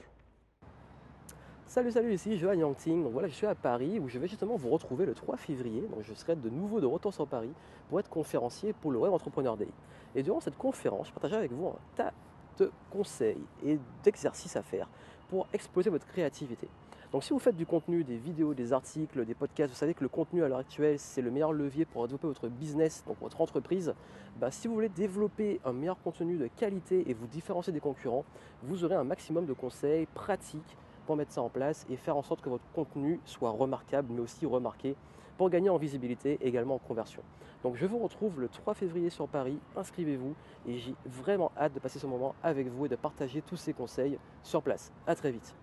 Salut, 1.72 1.90
salut, 1.90 2.12
ici 2.12 2.37
Johan 2.37 2.52
Yangting. 2.52 3.02
Donc 3.02 3.14
voilà, 3.14 3.28
je 3.28 3.32
suis 3.32 3.46
à 3.46 3.54
Paris 3.54 3.98
où 3.98 4.06
je 4.06 4.18
vais 4.18 4.28
justement 4.28 4.56
vous 4.56 4.68
retrouver 4.68 5.06
le 5.06 5.14
3 5.14 5.38
février. 5.38 5.80
Donc 5.90 6.02
je 6.02 6.12
serai 6.12 6.37
de 6.37 6.50
nouveau 6.50 6.82
de 6.82 6.87
retour 6.87 7.14
sur 7.14 7.26
Paris 7.26 7.48
pour 7.88 7.98
être 7.98 8.11
conférencier 8.11 8.74
pour 8.74 8.92
le 8.92 8.98
Web 8.98 9.11
Entrepreneur 9.11 9.56
Day. 9.56 9.68
Et 10.14 10.22
durant 10.22 10.40
cette 10.40 10.58
conférence, 10.58 11.08
je 11.08 11.14
partagerai 11.14 11.38
avec 11.38 11.52
vous 11.52 11.68
un 11.68 11.78
tas 11.96 12.12
de 12.58 12.70
conseils 12.90 13.40
et 13.64 13.78
d'exercices 14.04 14.54
à 14.56 14.62
faire 14.62 14.87
pour 15.30 15.46
exploser 15.54 15.88
votre 15.88 16.06
créativité. 16.06 16.68
Donc 17.11 17.24
si 17.24 17.32
vous 17.32 17.38
faites 17.38 17.56
du 17.56 17.64
contenu, 17.64 18.04
des 18.04 18.18
vidéos, 18.18 18.52
des 18.52 18.74
articles, 18.74 19.24
des 19.24 19.35
podcasts, 19.35 19.72
vous 19.72 19.78
savez 19.78 19.94
que 19.94 20.02
le 20.02 20.11
contenu 20.11 20.44
à 20.44 20.48
l'heure 20.48 20.58
actuelle, 20.58 20.98
c'est 20.98 21.22
le 21.22 21.30
meilleur 21.30 21.54
levier 21.54 21.87
pour 21.87 22.06
développer 22.06 22.26
votre 22.26 22.48
business, 22.48 23.02
donc 23.06 23.16
votre 23.22 23.40
entreprise. 23.40 23.94
Bah, 24.38 24.50
si 24.50 24.68
vous 24.68 24.74
voulez 24.74 24.90
développer 24.90 25.58
un 25.64 25.72
meilleur 25.72 25.98
contenu 26.02 26.37
de 26.37 26.48
qualité 26.48 27.08
et 27.08 27.14
vous 27.14 27.26
différencier 27.26 27.72
des 27.72 27.80
concurrents, 27.80 28.26
vous 28.62 28.85
aurez 28.85 28.94
un 28.94 29.04
maximum 29.04 29.46
de 29.46 29.54
conseils 29.54 30.04
pratiques 30.12 30.76
mettre 31.16 31.33
ça 31.33 31.42
en 31.42 31.48
place 31.48 31.87
et 31.90 31.96
faire 31.96 32.16
en 32.16 32.22
sorte 32.22 32.40
que 32.40 32.48
votre 32.48 32.64
contenu 32.75 33.20
soit 33.25 33.51
remarquable 33.51 34.09
mais 34.12 34.20
aussi 34.20 34.46
remarqué 34.46 34.96
pour 35.37 35.51
gagner 35.51 35.70
en 35.70 35.77
visibilité 35.77 36.38
et 36.40 36.48
également 36.48 36.77
en 36.77 36.79
conversion. 36.79 37.22
Donc 37.62 37.77
je 37.77 37.87
vous 37.87 37.98
retrouve 37.98 38.40
le 38.40 38.48
3 38.48 38.75
février 38.75 39.11
sur 39.11 39.29
Paris, 39.29 39.59
inscrivez-vous 39.77 40.35
et 40.66 40.79
j'ai 40.79 40.94
vraiment 41.07 41.53
hâte 41.57 41.75
de 41.75 41.79
passer 41.79 41.98
ce 41.98 42.07
moment 42.07 42.35
avec 42.42 42.68
vous 42.68 42.87
et 42.87 42.88
de 42.88 42.96
partager 42.96 43.42
tous 43.42 43.57
ces 43.57 43.72
conseils 43.72 44.18
sur 44.42 44.62
place. 44.62 44.92
A 45.07 45.14
très 45.14 45.31
vite. 45.31 45.55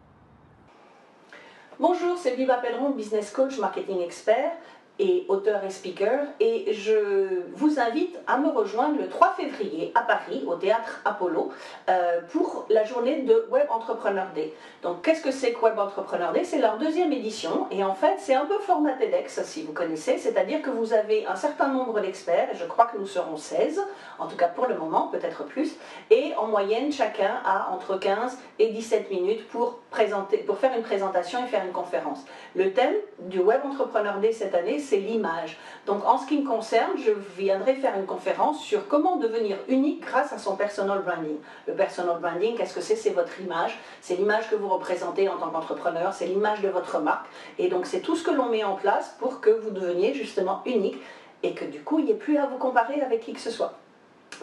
Bonjour, 1.80 2.18
c'est 2.18 2.36
Viva 2.36 2.58
Pedron, 2.58 2.90
business 2.90 3.32
coach, 3.32 3.58
marketing 3.58 4.00
expert 4.00 4.52
et 5.00 5.26
auteur 5.30 5.64
et 5.64 5.70
speaker. 5.70 6.20
Et 6.40 6.74
je 6.74 7.42
vous 7.54 7.80
invite 7.80 8.18
à 8.28 8.38
me 8.38 8.50
rejoindre 8.50 9.00
le 9.00 9.08
3 9.08 9.34
février 9.38 9.92
à 9.96 10.02
Paris, 10.02 10.44
au 10.46 10.56
théâtre 10.56 11.02
Apollo, 11.06 11.52
euh, 11.90 12.20
pour 12.32 12.66
la 12.70 12.84
journée 12.84 13.22
de 13.22 13.48
Web 13.50 13.68
Entrepreneur 13.70 14.28
Day. 14.36 14.54
Donc, 14.84 15.02
qu'est-ce 15.02 15.22
que 15.22 15.32
c'est 15.32 15.54
que 15.54 15.62
Web 15.62 15.80
Entrepreneur 15.80 16.32
Day? 16.34 16.44
C'est 16.44 16.60
leur 16.60 16.78
deuxième 16.78 17.12
édition. 17.14 17.68
Et 17.72 17.84
en 17.84 17.96
fait, 17.96 18.16
c'est 18.18 18.36
un 18.36 18.46
peu 18.46 18.60
format 18.60 18.94
TEDx, 18.94 19.42
si 19.44 19.64
vous 19.64 19.74
connaissez. 19.74 20.18
C'est-à-dire 20.18 20.62
que 20.62 20.70
vous 20.70 20.94
avez 20.94 21.26
un 21.26 21.36
certain 21.36 21.70
nombre 21.70 22.00
d'experts, 22.02 22.50
je 22.54 22.66
crois 22.66 22.86
que 22.86 22.98
nous 22.98 23.08
serons 23.08 23.38
16, 23.38 23.82
en 24.20 24.28
tout 24.28 24.36
cas 24.36 24.48
pour 24.48 24.68
le 24.68 24.76
moment, 24.76 25.08
peut-être 25.08 25.46
plus. 25.46 25.76
Et 26.12 26.34
en 26.38 26.48
moyenne, 26.48 26.92
chacun 26.92 27.40
a 27.46 27.70
entre 27.72 27.98
15 27.98 28.38
et 28.60 28.68
17 28.68 29.10
minutes 29.10 29.48
pour, 29.48 29.80
présenter, 29.90 30.38
pour 30.40 30.58
faire 30.58 30.76
une 30.76 30.84
présentation 30.84 31.44
et 31.44 31.48
faire 31.48 31.66
une 31.66 31.72
conférence. 31.72 32.20
Le 32.56 32.74
thème 32.74 32.96
du 33.20 33.40
Web 33.40 33.62
Entrepreneur 33.66 34.18
Day 34.20 34.32
cette 34.32 34.56
année, 34.56 34.80
c'est 34.90 34.98
l'image. 34.98 35.58
Donc 35.86 36.06
en 36.06 36.18
ce 36.18 36.26
qui 36.26 36.40
me 36.40 36.48
concerne, 36.48 36.92
je 36.98 37.12
viendrai 37.38 37.76
faire 37.76 37.96
une 37.98 38.06
conférence 38.06 38.62
sur 38.62 38.88
comment 38.88 39.18
devenir 39.18 39.58
unique 39.68 40.02
grâce 40.02 40.34
à 40.34 40.40
son 40.40 40.56
personal 40.56 41.04
branding. 41.04 41.38
Le 41.68 41.74
personal 41.74 42.20
branding, 42.20 42.56
qu'est-ce 42.56 42.74
que 42.74 42.82
c'est? 42.82 42.96
C'est 42.96 43.12
votre 43.12 43.40
image, 43.40 43.78
c'est 44.02 44.16
l'image 44.16 44.50
que 44.50 44.56
vous 44.56 44.70
représentez 44.70 45.30
en 45.30 45.38
tant 45.38 45.50
qu'entrepreneur, 45.50 46.14
c'est 46.14 46.26
l'image 46.26 46.62
de 46.62 46.70
votre 46.70 47.00
marque. 47.00 47.28
Et 47.60 47.70
donc 47.70 47.86
c'est 47.86 48.02
tout 48.02 48.16
ce 48.16 48.24
que 48.24 48.32
l'on 48.32 48.50
met 48.50 48.64
en 48.64 48.76
place 48.76 49.16
pour 49.20 49.42
que 49.42 49.52
vous 49.52 49.70
deveniez 49.70 50.14
justement 50.14 50.62
unique 50.66 50.98
et 51.44 51.54
que 51.54 51.66
du 51.66 51.82
coup, 51.82 52.00
il 52.00 52.06
n'y 52.06 52.12
ait 52.12 52.16
plus 52.16 52.38
à 52.38 52.48
vous 52.48 52.58
comparer 52.58 53.02
avec 53.02 53.22
qui 53.22 53.34
que 53.34 53.40
ce 53.40 53.52
soit. 53.52 53.74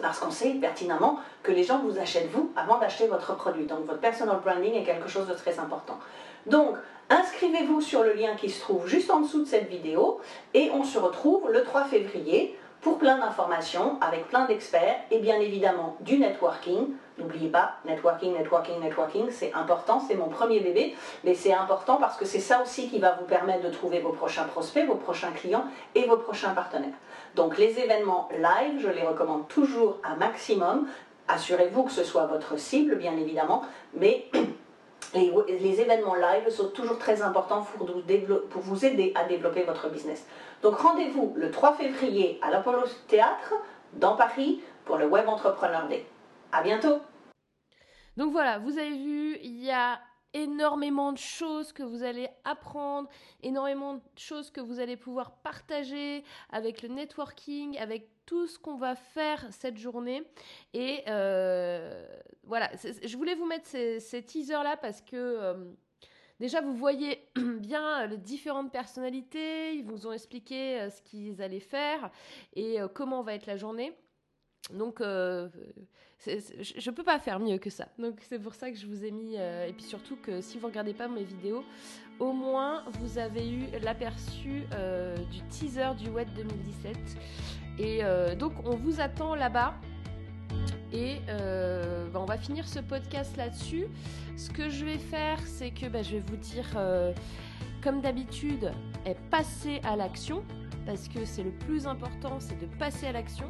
Parce 0.01 0.19
qu'on 0.19 0.31
sait 0.31 0.51
pertinemment 0.51 1.19
que 1.43 1.51
les 1.51 1.63
gens 1.63 1.79
vous 1.79 1.97
achètent 1.97 2.29
vous 2.31 2.51
avant 2.55 2.77
d'acheter 2.77 3.07
votre 3.07 3.35
produit. 3.35 3.65
Donc 3.65 3.85
votre 3.85 3.99
personal 3.99 4.39
branding 4.43 4.75
est 4.75 4.83
quelque 4.83 5.07
chose 5.07 5.27
de 5.27 5.33
très 5.33 5.59
important. 5.59 5.97
Donc, 6.45 6.75
inscrivez-vous 7.09 7.81
sur 7.81 8.03
le 8.03 8.13
lien 8.13 8.35
qui 8.35 8.49
se 8.49 8.61
trouve 8.61 8.87
juste 8.87 9.09
en 9.09 9.21
dessous 9.21 9.41
de 9.41 9.47
cette 9.47 9.69
vidéo 9.69 10.19
et 10.53 10.71
on 10.73 10.83
se 10.83 10.97
retrouve 10.97 11.51
le 11.51 11.63
3 11.63 11.85
février 11.85 12.57
pour 12.81 12.99
plein 12.99 13.17
d'informations 13.17 13.97
avec 14.01 14.27
plein 14.27 14.45
d'experts 14.45 14.97
et 15.11 15.19
bien 15.19 15.39
évidemment 15.39 15.97
du 16.01 16.17
networking. 16.19 16.89
N'oubliez 17.17 17.49
pas, 17.49 17.73
networking, 17.85 18.33
networking, 18.33 18.79
networking, 18.79 19.31
c'est 19.31 19.51
important, 19.53 19.99
c'est 19.99 20.15
mon 20.15 20.29
premier 20.29 20.59
bébé, 20.59 20.95
mais 21.23 21.33
c'est 21.33 21.53
important 21.53 21.97
parce 21.97 22.15
que 22.15 22.25
c'est 22.25 22.39
ça 22.39 22.61
aussi 22.61 22.89
qui 22.89 22.99
va 22.99 23.17
vous 23.19 23.25
permettre 23.25 23.63
de 23.63 23.71
trouver 23.71 23.99
vos 23.99 24.11
prochains 24.11 24.43
prospects, 24.43 24.85
vos 24.85 24.95
prochains 24.95 25.31
clients 25.31 25.65
et 25.95 26.05
vos 26.05 26.17
prochains 26.17 26.51
partenaires. 26.51 26.93
Donc 27.37 27.59
les 27.59 27.79
événements 27.79 28.27
live, 28.31 28.79
je 28.81 28.89
les 28.89 29.03
recommande 29.03 29.47
toujours 29.47 29.99
à 30.03 30.15
maximum. 30.15 30.87
Assurez-vous 31.27 31.83
que 31.83 31.91
ce 31.91 32.03
soit 32.03 32.25
votre 32.25 32.57
cible, 32.57 32.95
bien 32.95 33.15
évidemment, 33.15 33.63
mais 33.93 34.25
les, 35.13 35.81
événements 35.81 36.15
live 36.15 36.49
sont 36.49 36.69
toujours 36.69 36.97
très 36.97 37.21
importants 37.21 37.65
pour 37.77 38.61
vous, 38.61 38.85
aider 38.85 39.11
à 39.13 39.25
développer 39.25 39.63
votre 39.63 39.87
business. 39.89 40.25
Donc 40.63 40.79
rendez-vous 40.79 41.33
le 41.37 41.51
3 41.51 41.75
février 41.75 42.39
à 42.41 42.49
l'Apollo 42.49 42.81
Théâtre 43.07 43.53
dans 43.93 44.15
Paris 44.15 44.59
pour 44.85 44.97
le 44.97 45.05
Web 45.05 45.29
Entrepreneur 45.29 45.87
Day. 45.87 46.05
À 46.51 46.63
bientôt. 46.63 46.97
Donc 48.15 48.31
voilà, 48.31 48.57
vous 48.57 48.79
avez 48.79 48.97
vu, 48.97 49.37
il 49.43 49.63
y 49.63 49.69
a 49.69 49.99
énormément 50.37 51.11
de 51.11 51.17
choses 51.17 51.73
que 51.73 51.83
vous 51.83 52.03
allez 52.03 52.29
apprendre, 52.43 53.09
énormément 53.41 53.95
de 53.95 54.01
choses 54.15 54.51
que 54.51 54.61
vous 54.61 54.79
allez 54.79 54.95
pouvoir 54.95 55.31
partager 55.37 56.23
avec 56.51 56.83
le 56.83 56.89
networking, 56.89 57.77
avec 57.79 58.09
tout 58.25 58.45
ce 58.45 58.59
qu'on 58.59 58.77
va 58.77 58.95
faire 58.95 59.45
cette 59.51 59.77
journée. 59.77 60.23
Et 60.73 61.03
euh, 61.07 62.05
voilà, 62.43 62.69
je 63.03 63.17
voulais 63.17 63.35
vous 63.35 63.45
mettre 63.45 63.67
ces, 63.67 64.23
teasers-là 64.23 64.77
parce 64.77 65.01
que... 65.01 65.15
Euh, 65.15 65.73
déjà, 66.39 66.61
vous 66.61 66.75
voyez 66.75 67.27
bien 67.35 68.05
les 68.05 68.17
différentes 68.17 68.71
personnalités, 68.71 69.73
ils 69.73 69.85
vous 69.85 70.05
ont 70.05 70.11
expliqué 70.11 70.79
euh, 70.79 70.89
ce 70.91 71.01
qu'ils 71.01 71.41
allaient 71.41 71.59
faire 71.59 72.11
et 72.55 72.77
comment 72.93 73.23
va 73.23 73.33
être 73.33 73.47
la 73.47 73.57
journée. 73.57 73.97
Donc, 74.73 74.99
je 74.99 75.59
ne 76.25 76.91
peux 76.95 77.03
pas 77.03 77.19
faire 77.19 77.39
mieux 77.39 77.57
que 77.57 77.69
ça. 77.69 77.87
Donc, 77.97 78.19
c'est 78.27 78.39
pour 78.39 78.53
ça 78.53 78.71
que 78.71 78.77
je 78.77 78.87
vous 78.87 79.05
ai 79.05 79.11
mis. 79.11 79.35
et 79.35 79.73
puis 79.73 79.85
surtout 79.85 80.17
que 80.17 80.41
si 80.41 80.57
vous 80.57 80.67
regardez 80.67 80.93
pas 80.93 81.07
mes 81.07 81.23
vidéos, 81.23 81.63
au 82.19 82.33
moins 82.33 82.83
vous 82.99 83.17
avez 83.17 83.49
eu 83.49 83.65
l'aperçu 83.81 84.63
du 85.31 85.41
teaser 85.49 85.95
du 85.97 86.09
web 86.09 86.27
2017. 86.35 86.97
Et 87.79 87.99
euh, 88.03 88.35
donc 88.35 88.53
on 88.65 88.75
vous 88.75 88.99
attend 88.99 89.35
là-bas. 89.35 89.75
Et 90.93 91.17
euh, 91.29 92.07
bah, 92.09 92.19
on 92.21 92.25
va 92.25 92.37
finir 92.37 92.67
ce 92.67 92.79
podcast 92.79 93.35
là-dessus. 93.37 93.87
Ce 94.37 94.49
que 94.49 94.69
je 94.69 94.85
vais 94.85 94.97
faire, 94.97 95.39
c'est 95.45 95.71
que 95.71 95.87
bah, 95.87 96.01
je 96.01 96.13
vais 96.13 96.23
vous 96.25 96.37
dire, 96.37 96.65
euh, 96.75 97.13
comme 97.83 98.01
d'habitude, 98.01 98.71
passer 99.29 99.79
à 99.83 99.95
l'action. 99.95 100.43
Parce 100.85 101.09
que 101.09 101.25
c'est 101.25 101.43
le 101.43 101.51
plus 101.51 101.85
important, 101.85 102.39
c'est 102.39 102.57
de 102.57 102.65
passer 102.77 103.07
à 103.07 103.11
l'action. 103.11 103.47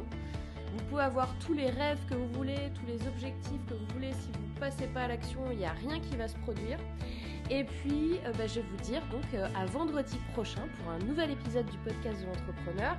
Vous 0.72 0.84
pouvez 0.88 1.02
avoir 1.02 1.28
tous 1.38 1.54
les 1.54 1.70
rêves 1.70 1.98
que 2.08 2.14
vous 2.14 2.28
voulez, 2.28 2.70
tous 2.74 2.86
les 2.86 3.06
objectifs 3.06 3.64
que 3.66 3.74
vous 3.74 3.86
voulez. 3.94 4.12
Si 4.12 4.28
vous 4.32 4.54
ne 4.54 4.60
passez 4.60 4.86
pas 4.88 5.02
à 5.02 5.08
l'action, 5.08 5.40
il 5.50 5.58
n'y 5.58 5.66
a 5.66 5.72
rien 5.72 6.00
qui 6.00 6.16
va 6.16 6.28
se 6.28 6.36
produire. 6.38 6.78
Et 7.50 7.64
puis, 7.64 8.20
bah, 8.36 8.46
je 8.46 8.56
vais 8.56 8.66
vous 8.70 8.82
dire 8.84 9.02
donc 9.10 9.24
à 9.54 9.66
vendredi 9.66 10.18
prochain 10.32 10.62
pour 10.78 10.92
un 10.92 10.98
nouvel 10.98 11.30
épisode 11.30 11.66
du 11.66 11.78
podcast 11.78 12.20
de 12.20 12.26
l'entrepreneur. 12.26 12.96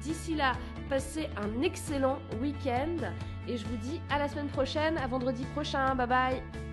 D'ici 0.00 0.34
là, 0.34 0.52
passez 0.88 1.28
un 1.36 1.62
excellent 1.62 2.18
week-end 2.40 2.96
et 3.46 3.56
je 3.56 3.66
vous 3.66 3.76
dis 3.76 4.00
à 4.10 4.18
la 4.18 4.28
semaine 4.28 4.48
prochaine, 4.48 4.96
à 4.96 5.06
vendredi 5.06 5.44
prochain. 5.54 5.94
Bye 5.94 6.06
bye 6.06 6.69